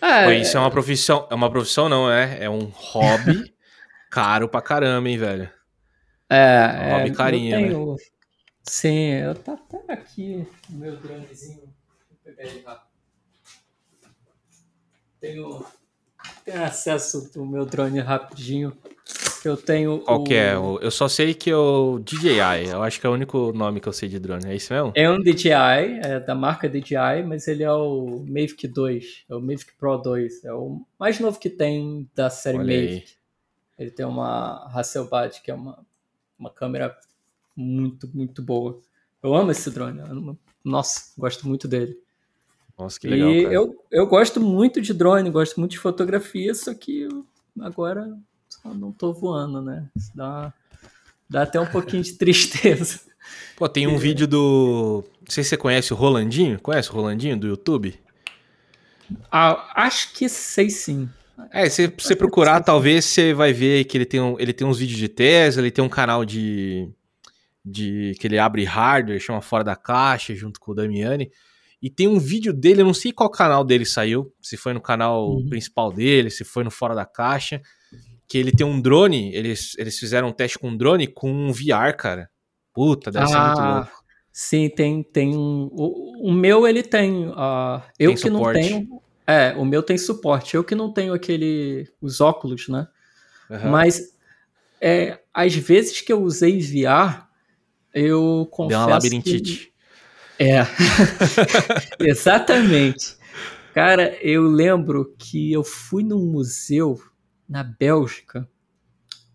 [0.00, 2.44] É, Pô, isso é uma profissão, é uma profissão não, é?
[2.44, 3.54] É um hobby
[4.10, 5.50] caro pra caramba, hein, velho?
[6.28, 7.96] É, um hobby é, carinho, tenho, né?
[8.62, 11.62] Sim, eu tá até aqui o meu dronezinho.
[11.62, 12.92] Vou pegar ele rápido.
[15.20, 15.64] Tenho,
[16.44, 18.76] tenho acesso ao meu drone rapidinho.
[19.44, 20.00] Eu tenho.
[20.00, 20.24] Qual o...
[20.24, 20.54] que é?
[20.54, 22.68] Eu só sei que é o DJI.
[22.70, 24.46] Eu acho que é o único nome que eu sei de drone.
[24.46, 24.92] É isso mesmo?
[24.94, 29.24] É um DJI, é da marca DJI, mas ele é o Mavic 2.
[29.28, 30.44] É o Mavic Pro 2.
[30.44, 32.94] É o mais novo que tem da série Olha Mavic.
[32.94, 33.04] Aí.
[33.78, 35.84] Ele tem uma Hasselblad, que é uma,
[36.38, 36.96] uma câmera
[37.56, 38.80] muito, muito boa.
[39.22, 40.00] Eu amo esse drone.
[40.64, 41.96] Nossa, gosto muito dele.
[42.78, 43.30] Nossa, que legal.
[43.30, 47.08] E eu, eu gosto muito de drone, gosto muito de fotografia, só que
[47.60, 48.16] agora
[48.64, 49.88] não tô voando, né?
[49.96, 50.52] Isso dá,
[51.28, 53.00] dá até um pouquinho de tristeza.
[53.56, 55.04] Pô, tem um vídeo do.
[55.20, 56.60] Não sei se você conhece o Rolandinho.
[56.60, 57.98] Conhece o Rolandinho do YouTube?
[59.30, 61.08] Ah, acho que sei sim.
[61.50, 64.78] É, se você procurar, talvez você vai ver que ele tem, um, ele tem uns
[64.78, 66.88] vídeos de Tesla, ele tem um canal de,
[67.64, 71.30] de que ele abre hardware, chama Fora da Caixa, junto com o Damiani.
[71.80, 74.80] E tem um vídeo dele, eu não sei qual canal dele saiu, se foi no
[74.80, 75.48] canal uhum.
[75.48, 77.60] principal dele, se foi no Fora da Caixa,
[78.32, 81.52] que ele tem um drone, eles, eles fizeram um teste com um drone com um
[81.52, 82.30] VR, cara.
[82.72, 83.92] Puta, deve ah, ser muito ah, louco.
[84.32, 85.68] Sim, tem, tem um.
[85.70, 87.26] O, o meu ele tem.
[87.28, 88.70] Uh, eu tem que suporte.
[88.70, 89.02] não tenho.
[89.26, 90.54] É, o meu tem suporte.
[90.54, 91.86] Eu que não tenho aquele.
[92.00, 92.88] os óculos, né?
[93.50, 93.70] Uhum.
[93.70, 94.00] Mas
[94.80, 97.26] é, às vezes que eu usei VR,
[97.92, 98.78] eu confesso.
[98.78, 99.74] Deu uma labirintite.
[100.38, 100.44] Que...
[100.44, 100.66] É.
[102.00, 103.14] Exatamente.
[103.74, 106.98] Cara, eu lembro que eu fui num museu
[107.52, 108.48] na Bélgica.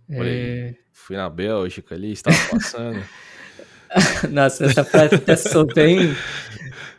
[0.09, 0.74] É...
[0.91, 3.03] Fui na Bélgica ali, estava passando.
[4.32, 6.15] Nossa, essa frase até sou bem.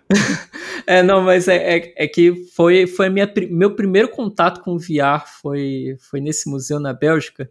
[0.86, 5.26] é, não, mas é, é, é, que foi, foi minha, meu primeiro contato com VR
[5.42, 7.50] foi, foi nesse museu na Bélgica.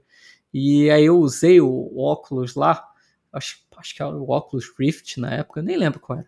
[0.54, 2.88] E aí eu usei o, o óculos lá,
[3.34, 6.28] acho, acho que era o óculos Rift na época, nem lembro qual era.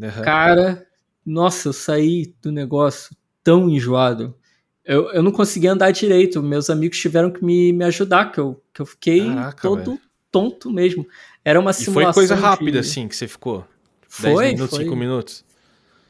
[0.00, 0.24] Uhum.
[0.24, 0.86] Cara,
[1.24, 4.36] nossa, eu saí do negócio tão enjoado.
[4.84, 6.42] Eu, eu não conseguia andar direito.
[6.42, 10.00] Meus amigos tiveram que me, me ajudar, que eu, que eu fiquei Caraca, todo velho.
[10.30, 11.06] tonto mesmo.
[11.44, 12.10] Era uma simulação.
[12.10, 12.78] E foi coisa rápida, de...
[12.78, 13.64] assim, que você ficou?
[14.08, 14.44] Foi.
[14.44, 15.44] 10 minutos, 5 minutos?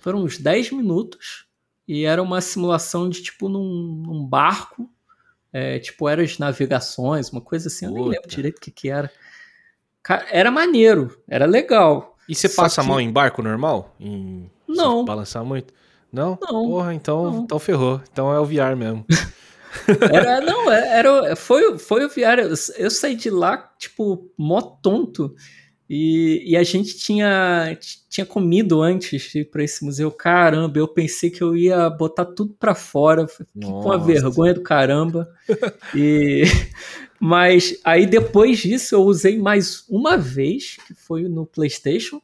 [0.00, 1.46] Foram uns 10 minutos.
[1.86, 4.88] E era uma simulação de tipo num, num barco.
[5.52, 7.86] É, tipo, era as navegações, uma coisa assim.
[7.86, 7.98] Puta.
[7.98, 9.10] Eu nem lembro direito o que, que era.
[10.02, 12.16] Cara, era maneiro, era legal.
[12.28, 12.88] E você passa que...
[12.88, 13.94] mal em barco normal?
[14.00, 14.50] Em...
[14.66, 15.04] Não.
[15.04, 15.74] balançar muito?
[16.12, 16.38] Não?
[16.40, 16.68] Não.
[16.68, 17.44] Porra, então, não.
[17.44, 18.00] então ferrou.
[18.12, 19.04] Então é o VR mesmo.
[20.12, 22.40] era, não, é, era, foi, foi o VR.
[22.40, 25.34] Eu, eu saí de lá, tipo, mó tonto.
[25.88, 27.76] E, e, a gente tinha,
[28.08, 30.10] tinha comido antes de ir para esse museu.
[30.10, 33.26] Caramba, eu pensei que eu ia botar tudo para fora.
[33.26, 35.28] Fiquei com a vergonha do caramba.
[35.94, 36.44] e,
[37.20, 42.22] mas aí depois disso eu usei mais uma vez, que foi no PlayStation.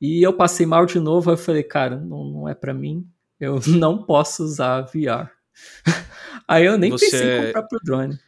[0.00, 3.06] E eu passei mal de novo, aí eu falei, cara, não, não é para mim,
[3.38, 5.30] eu não posso usar VR.
[6.48, 7.10] aí eu nem você...
[7.10, 8.18] pensei em comprar pro drone.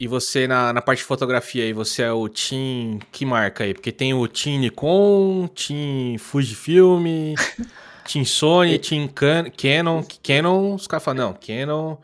[0.00, 3.00] E você, na, na parte de fotografia aí, você é o Team.
[3.10, 3.74] Que marca aí?
[3.74, 7.34] Porque tem o Team Nikon, Team Fujifilm,
[8.06, 10.04] Team Sony, Team Can Canon.
[10.22, 11.96] Canon, os caras falam, não, Canon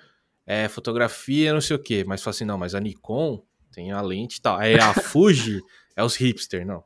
[0.45, 2.05] é fotografia, não sei o quê.
[2.05, 3.41] Mas fala assim, não, mas a Nikon
[3.72, 4.59] tem a lente e tal.
[4.59, 5.62] Aí a Fuji
[5.95, 6.83] é os hipster, não.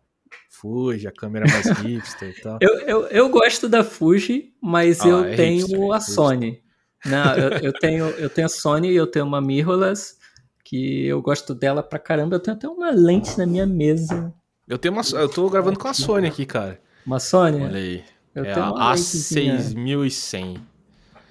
[0.61, 2.59] Fuji, a câmera mais hipster e tal.
[2.61, 6.63] Eu, eu, eu gosto da Fuji, mas ah, eu é tenho hipster, a é Sony.
[7.05, 10.17] Não, eu, eu, tenho, eu tenho a Sony e eu tenho uma mirrorless,
[10.65, 12.37] que eu gosto dela pra caramba.
[12.37, 14.35] Eu tenho até uma lente na minha mesa.
[14.67, 16.81] Eu tenho uma, eu tô gravando com a Sony aqui, cara.
[17.07, 17.63] Uma Sony?
[17.63, 18.05] Olha aí.
[18.35, 20.61] Eu é tenho a A6100.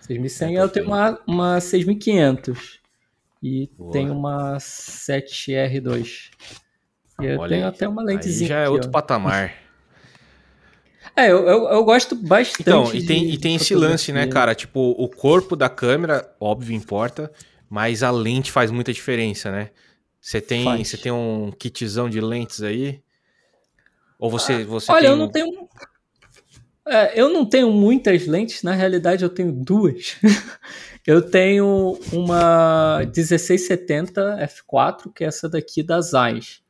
[0.07, 2.80] 6100 eu tenho uma, uma 6500.
[3.43, 3.91] E Boa.
[3.91, 6.32] tem uma 7R2.
[7.22, 7.70] Eu Olha tenho aí.
[7.70, 8.45] até uma lentezinha.
[8.45, 8.91] Aí já é outro ó.
[8.91, 9.53] patamar.
[11.15, 12.61] É, eu, eu, eu, gosto bastante.
[12.61, 14.53] Então, e tem, e tem esse lance, né, cara?
[14.53, 17.32] Tipo, o corpo da câmera, óbvio, importa,
[17.68, 19.72] mas a lente faz muita diferença, né?
[20.22, 23.01] Você tem, você tem um kitzão de lentes aí?
[24.20, 25.09] Ou você, ah, você Olha, tem...
[25.09, 25.70] eu não tenho.
[26.88, 30.18] É, eu não tenho muitas lentes, na realidade eu tenho duas.
[31.07, 36.61] eu tenho uma 1670 f4, que é essa daqui da Zeiss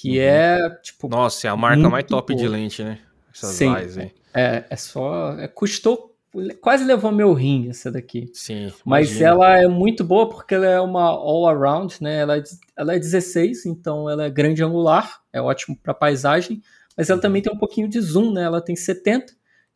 [0.00, 0.24] que uhum.
[0.24, 1.08] é tipo.
[1.08, 2.42] Nossa, é a marca mais top boa.
[2.42, 3.00] de lente, né?
[3.34, 4.12] Essas Sim, aí.
[4.32, 5.32] É, é só.
[5.38, 6.14] É, custou.
[6.60, 8.30] Quase levou meu rim essa daqui.
[8.32, 8.70] Sim.
[8.84, 9.28] Mas imagina.
[9.30, 12.18] ela é muito boa porque ela é uma all around, né?
[12.18, 12.42] Ela é,
[12.76, 16.62] ela é 16, então ela é grande angular, é ótimo para paisagem,
[16.96, 17.22] mas ela uhum.
[17.22, 18.42] também tem um pouquinho de zoom, né?
[18.42, 19.32] Ela tem 70,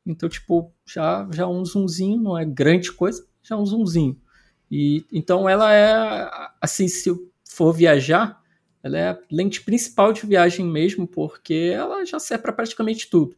[0.07, 4.17] então, tipo, já, já um zoomzinho, não é grande coisa, já um zoomzinho.
[4.71, 7.11] E, então ela é, assim, se
[7.45, 8.42] for viajar,
[8.83, 13.37] ela é a lente principal de viagem mesmo, porque ela já serve para praticamente tudo.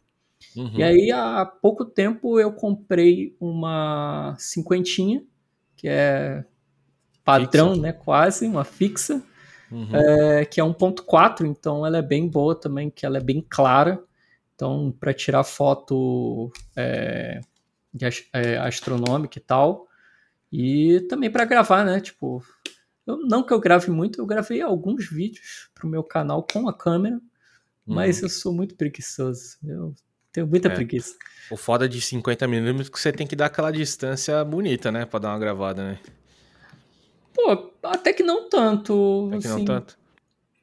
[0.57, 0.73] Uhum.
[0.75, 5.23] E aí, há pouco tempo, eu comprei uma cinquentinha,
[5.77, 6.45] que é
[7.25, 7.83] padrão, fixa.
[7.83, 7.93] né?
[7.93, 9.23] Quase, uma fixa,
[9.71, 9.95] uhum.
[9.95, 14.03] é, que é 1.4, então ela é bem boa também, que ela é bem clara.
[14.55, 17.41] Então, para tirar foto é,
[17.93, 19.89] de, é, astronômica e tal.
[20.53, 22.01] E também para gravar, né?
[22.01, 22.41] Tipo,
[23.07, 26.73] eu, não que eu grave muito, eu gravei alguns vídeos pro meu canal com a
[26.73, 27.21] câmera,
[27.87, 28.25] mas uhum.
[28.25, 29.59] eu sou muito preguiçoso.
[29.63, 29.95] Eu
[30.33, 30.75] tenho muita é.
[30.75, 31.15] preguiça.
[31.51, 35.05] O foda de 50mm é que você tem que dar aquela distância bonita, né?
[35.05, 35.99] Pra dar uma gravada, né?
[37.35, 39.29] Pô, até que não tanto.
[39.29, 39.59] Até que assim.
[39.59, 39.99] não tanto.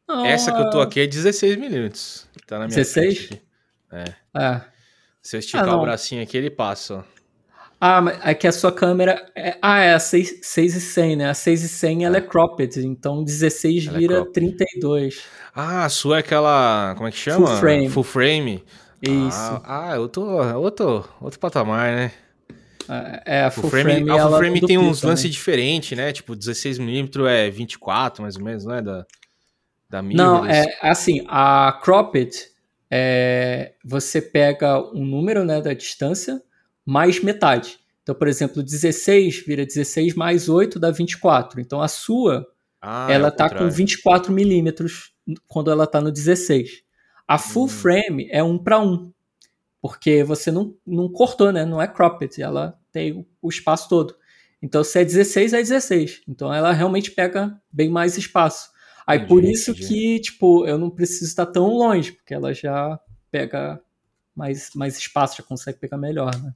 [0.08, 2.26] Não, Essa que eu tô aqui é 16mm.
[2.48, 3.30] Tá na minha 16?
[3.92, 4.04] É.
[4.36, 4.62] é.
[5.22, 7.21] Se eu esticar ah, o bracinho aqui, ele passa, ó.
[7.84, 9.26] Ah, mas aqui a sua câmera.
[9.36, 11.30] É, ah, é a 6, 6 e 100, né?
[11.32, 15.24] A 6 e 100 ela é cropped, então 16 ela é vira é 32.
[15.56, 16.94] Ah, a sua é aquela.
[16.96, 17.48] Como é que chama?
[17.48, 17.90] Full frame.
[17.90, 18.64] Full frame.
[19.02, 19.36] Isso.
[19.64, 20.22] Ah, ah outro,
[20.60, 22.12] outro, outro patamar, né?
[23.26, 23.94] É, a full, full frame.
[24.06, 26.14] frame a full frame tem uns lances diferentes, né?
[26.14, 28.82] Tipo, 16mm é 24, mais ou menos, não é?
[28.84, 29.06] Da,
[29.90, 32.32] da Não, é assim, a cropped,
[32.92, 36.40] é, você pega um número né, da distância
[36.86, 37.80] mais metade.
[38.04, 41.62] Então, por exemplo, 16 vira 16 mais 8 dá 24.
[41.62, 42.48] Então, a sua,
[42.82, 45.14] ah, ela está com 24 milímetros
[45.48, 46.84] quando ela está no 16.
[47.28, 47.70] A full hum.
[47.70, 49.12] frame é 1 para 1,
[49.82, 51.64] porque você não, não cortou, né?
[51.64, 54.16] Não é cropped, ela tem o espaço todo.
[54.62, 56.22] Então, se é 16, é 16.
[56.28, 58.70] Então, ela realmente pega bem mais espaço.
[59.08, 59.88] Aí, entendi, por isso entendi.
[59.88, 63.00] que, tipo, eu não preciso estar tão longe, porque ela já
[63.32, 63.80] pega
[64.42, 66.52] mais, mais espaço, já consegue pegar melhor, né?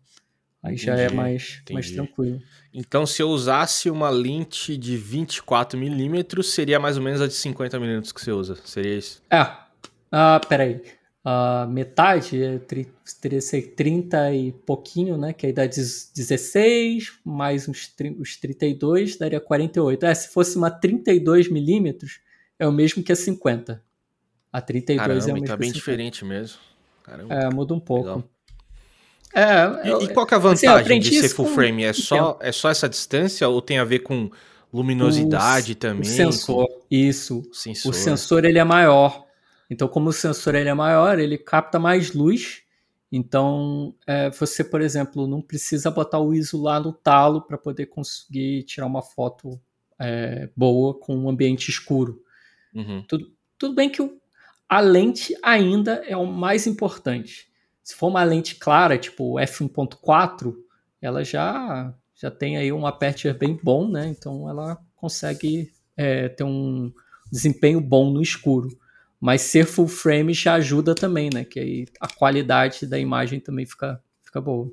[0.63, 2.41] Aí já é mais, mais tranquilo.
[2.73, 8.11] Então, se eu usasse uma lente de 24mm, seria mais ou menos a de 50mm
[8.11, 8.57] que você usa.
[8.65, 9.21] Seria isso?
[9.29, 9.47] É.
[10.11, 10.81] Ah, peraí.
[11.23, 12.59] Uh, metade é
[13.21, 15.31] teria ser 30 e pouquinho, né?
[15.33, 20.03] Que aí dá 16, mais uns, os 32, daria 48.
[20.03, 22.19] É, se fosse uma 32 milímetros,
[22.57, 23.83] é o mesmo que a 50.
[24.51, 26.57] A 32 Caramba, é o mesmo tá bem diferente mesmo.
[27.05, 27.33] Caramba.
[27.33, 28.07] É, muda um pouco.
[28.07, 28.23] Legal.
[29.35, 31.83] É, eu, e, qual que é a assim, vantagem de ser full frame?
[31.83, 34.31] É só, é só essa distância ou tem a ver com
[34.73, 36.01] luminosidade o, também?
[36.01, 36.81] O sensor, com...
[36.89, 37.43] isso.
[37.51, 37.91] O sensor.
[37.91, 39.25] o sensor ele é maior.
[39.69, 42.61] Então, como o sensor ele é maior, ele capta mais luz.
[43.11, 47.87] Então, é, você, por exemplo, não precisa botar o ISO lá no talo para poder
[47.87, 49.59] conseguir tirar uma foto
[49.99, 52.21] é, boa com um ambiente escuro.
[52.73, 53.03] Uhum.
[53.07, 54.17] Tudo, tudo bem que o,
[54.67, 57.47] a lente ainda é o mais importante.
[57.83, 60.55] Se for uma lente clara, tipo f1.4,
[61.01, 64.07] ela já, já tem aí um aperture bem bom, né?
[64.07, 66.91] Então ela consegue é, ter um
[67.31, 68.69] desempenho bom no escuro.
[69.19, 71.45] Mas ser full frame já ajuda também, né?
[71.45, 74.71] Que aí a qualidade da imagem também fica, fica boa.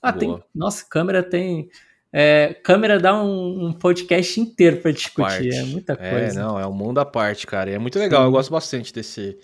[0.00, 0.18] Ah, boa.
[0.18, 0.44] tem.
[0.54, 1.68] Nossa, câmera tem.
[2.12, 5.22] É, câmera dá um, um podcast inteiro para discutir.
[5.22, 5.54] Parte.
[5.54, 6.40] É muita é, coisa.
[6.40, 7.70] É, não, é um mundo à parte, cara.
[7.70, 8.22] é muito legal.
[8.22, 8.26] Sim.
[8.26, 9.36] Eu gosto bastante desse.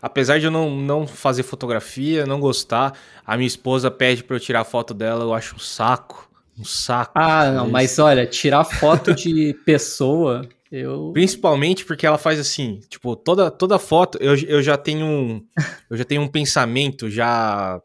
[0.00, 2.92] Apesar de eu não, não fazer fotografia, não gostar,
[3.24, 6.28] a minha esposa pede para eu tirar foto dela, eu acho um saco.
[6.58, 7.12] Um saco.
[7.14, 11.10] Ah, não, mas olha, tirar foto de pessoa eu...
[11.12, 15.44] Principalmente porque ela faz assim, tipo, toda, toda foto, eu, eu já tenho um.
[15.90, 17.78] eu já tenho um pensamento já.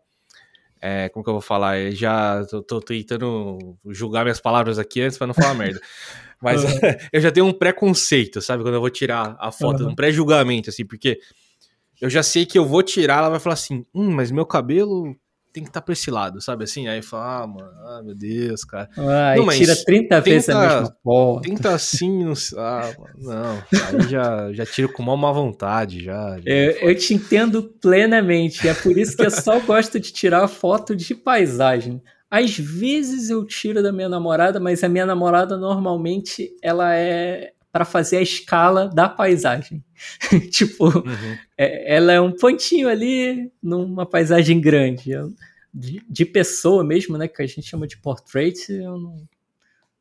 [0.82, 1.80] É, como que eu vou falar?
[1.80, 5.80] Eu já tô, tô, tentando julgar minhas palavras aqui antes para não falar merda.
[6.42, 6.62] Mas
[7.12, 8.64] eu já tenho um preconceito, sabe?
[8.64, 9.90] Quando eu vou tirar a foto, uhum.
[9.90, 11.20] um pré-julgamento, assim, porque
[12.00, 15.16] eu já sei que eu vou tirar, ela vai falar assim: hum, mas meu cabelo
[15.58, 16.88] tem que estar tá pra esse lado, sabe assim?
[16.88, 18.88] Aí fala, ah, mano, ah, meu Deus, cara.
[18.96, 21.42] Ah, não, mas tira 30 vezes a mesma foto.
[21.42, 26.38] Tenta assim, não, ah, não, aí já, já tiro com mal má vontade, já.
[26.38, 30.48] já eu, eu, te entendo plenamente, é por isso que eu só gosto de tirar
[30.48, 32.02] foto de paisagem.
[32.30, 37.86] Às vezes eu tiro da minha namorada, mas a minha namorada normalmente ela é para
[37.86, 39.84] fazer a escala da paisagem.
[40.50, 41.38] tipo, uhum.
[41.56, 45.12] é, ela é um pontinho ali numa paisagem grande.
[45.12, 45.32] Eu,
[45.72, 47.28] de, de, pessoa mesmo, né?
[47.28, 49.28] Que a gente chama de portrait, eu não,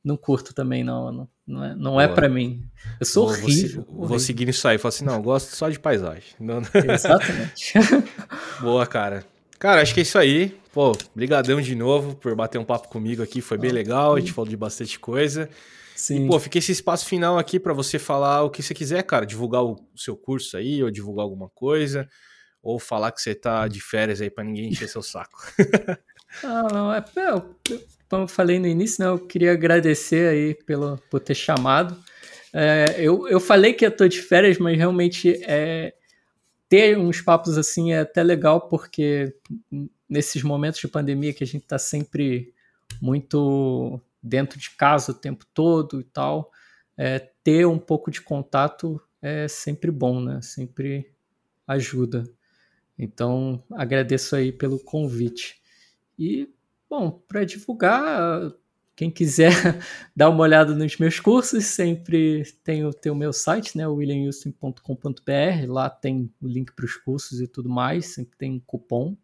[0.02, 1.12] não curto também, não.
[1.12, 2.66] Não, não é, não é para mim.
[2.98, 4.08] Eu sou vou, horrível, vou, horrível.
[4.08, 4.78] Vou seguir isso aí.
[4.78, 6.30] Falar assim, não, eu gosto só de paisagem.
[6.40, 6.62] Não,
[6.94, 7.74] Exatamente.
[8.58, 9.22] Boa, cara.
[9.58, 10.56] Cara, acho que é isso aí.
[10.72, 13.40] Pô, brigadão de novo por bater um papo comigo aqui.
[13.40, 14.14] Foi bem legal.
[14.14, 15.48] A gente falou de bastante coisa.
[15.94, 16.26] Sim.
[16.26, 19.24] E, pô, fica esse espaço final aqui para você falar o que você quiser, cara.
[19.24, 22.06] Divulgar o seu curso aí, ou divulgar alguma coisa,
[22.62, 25.38] ou falar que você tá de férias aí para ninguém encher seu saco.
[26.44, 27.56] ah, não, é, eu,
[28.10, 31.96] como eu falei no início, né, eu queria agradecer aí pelo, por ter chamado.
[32.52, 35.94] É, eu, eu falei que eu tô de férias, mas realmente é,
[36.68, 39.34] ter uns papos assim é até legal, porque
[40.08, 42.54] nesses momentos de pandemia que a gente tá sempre
[43.00, 46.50] muito dentro de casa o tempo todo e tal,
[46.96, 50.40] é, ter um pouco de contato é sempre bom, né?
[50.42, 51.12] Sempre
[51.66, 52.24] ajuda.
[52.98, 55.60] Então, agradeço aí pelo convite.
[56.18, 56.48] E,
[56.88, 58.52] bom, para divulgar,
[58.96, 59.50] quem quiser
[60.16, 65.68] dar uma olhada nos meus cursos, sempre tem o, tem o meu site, né, williamhouston.com.br,
[65.68, 69.14] lá tem o link para os cursos e tudo mais, sempre tem um cupom.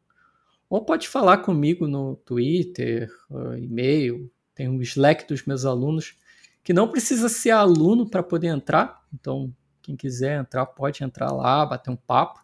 [0.69, 3.11] Ou pode falar comigo no Twitter,
[3.59, 6.17] e-mail, tem um Slack dos meus alunos,
[6.63, 9.03] que não precisa ser aluno para poder entrar.
[9.13, 12.41] Então, quem quiser entrar, pode entrar lá, bater um papo.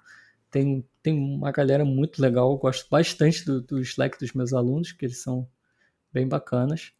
[0.51, 4.93] Tem, tem uma galera muito legal, eu gosto bastante do, do Slack dos meus alunos,
[4.93, 5.49] que eles são
[6.13, 6.93] bem bacanas.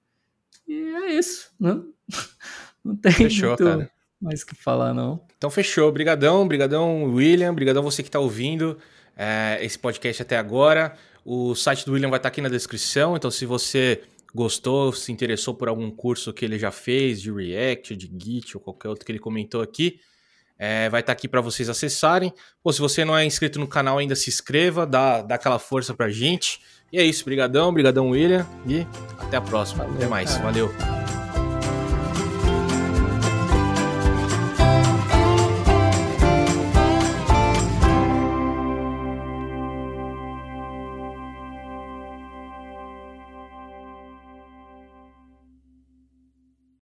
[0.69, 1.81] E é isso, né?
[2.85, 3.91] Não tem fechou, muito cara.
[4.21, 5.21] mais o que falar, não.
[5.37, 5.89] Então fechou.
[5.89, 7.51] Obrigadão, obrigadão, William.
[7.51, 8.79] Obrigadão você que está ouvindo
[9.17, 10.95] é, esse podcast até agora.
[11.25, 14.03] O site do William vai estar tá aqui na descrição, então se você
[14.35, 18.63] gostou, se interessou por algum curso que ele já fez de React, de Git ou
[18.63, 20.01] qualquer outro que ele comentou aqui,
[20.59, 22.33] é, vai estar tá aqui para vocês acessarem.
[22.65, 25.95] Ou se você não é inscrito no canal ainda, se inscreva, dá, dá aquela força
[25.95, 26.61] pra gente.
[26.93, 28.87] E é isso, brigadão, brigadão William e
[29.19, 29.85] até a próxima.
[29.85, 30.45] Valeu, até mais, cara.
[30.45, 31.18] valeu.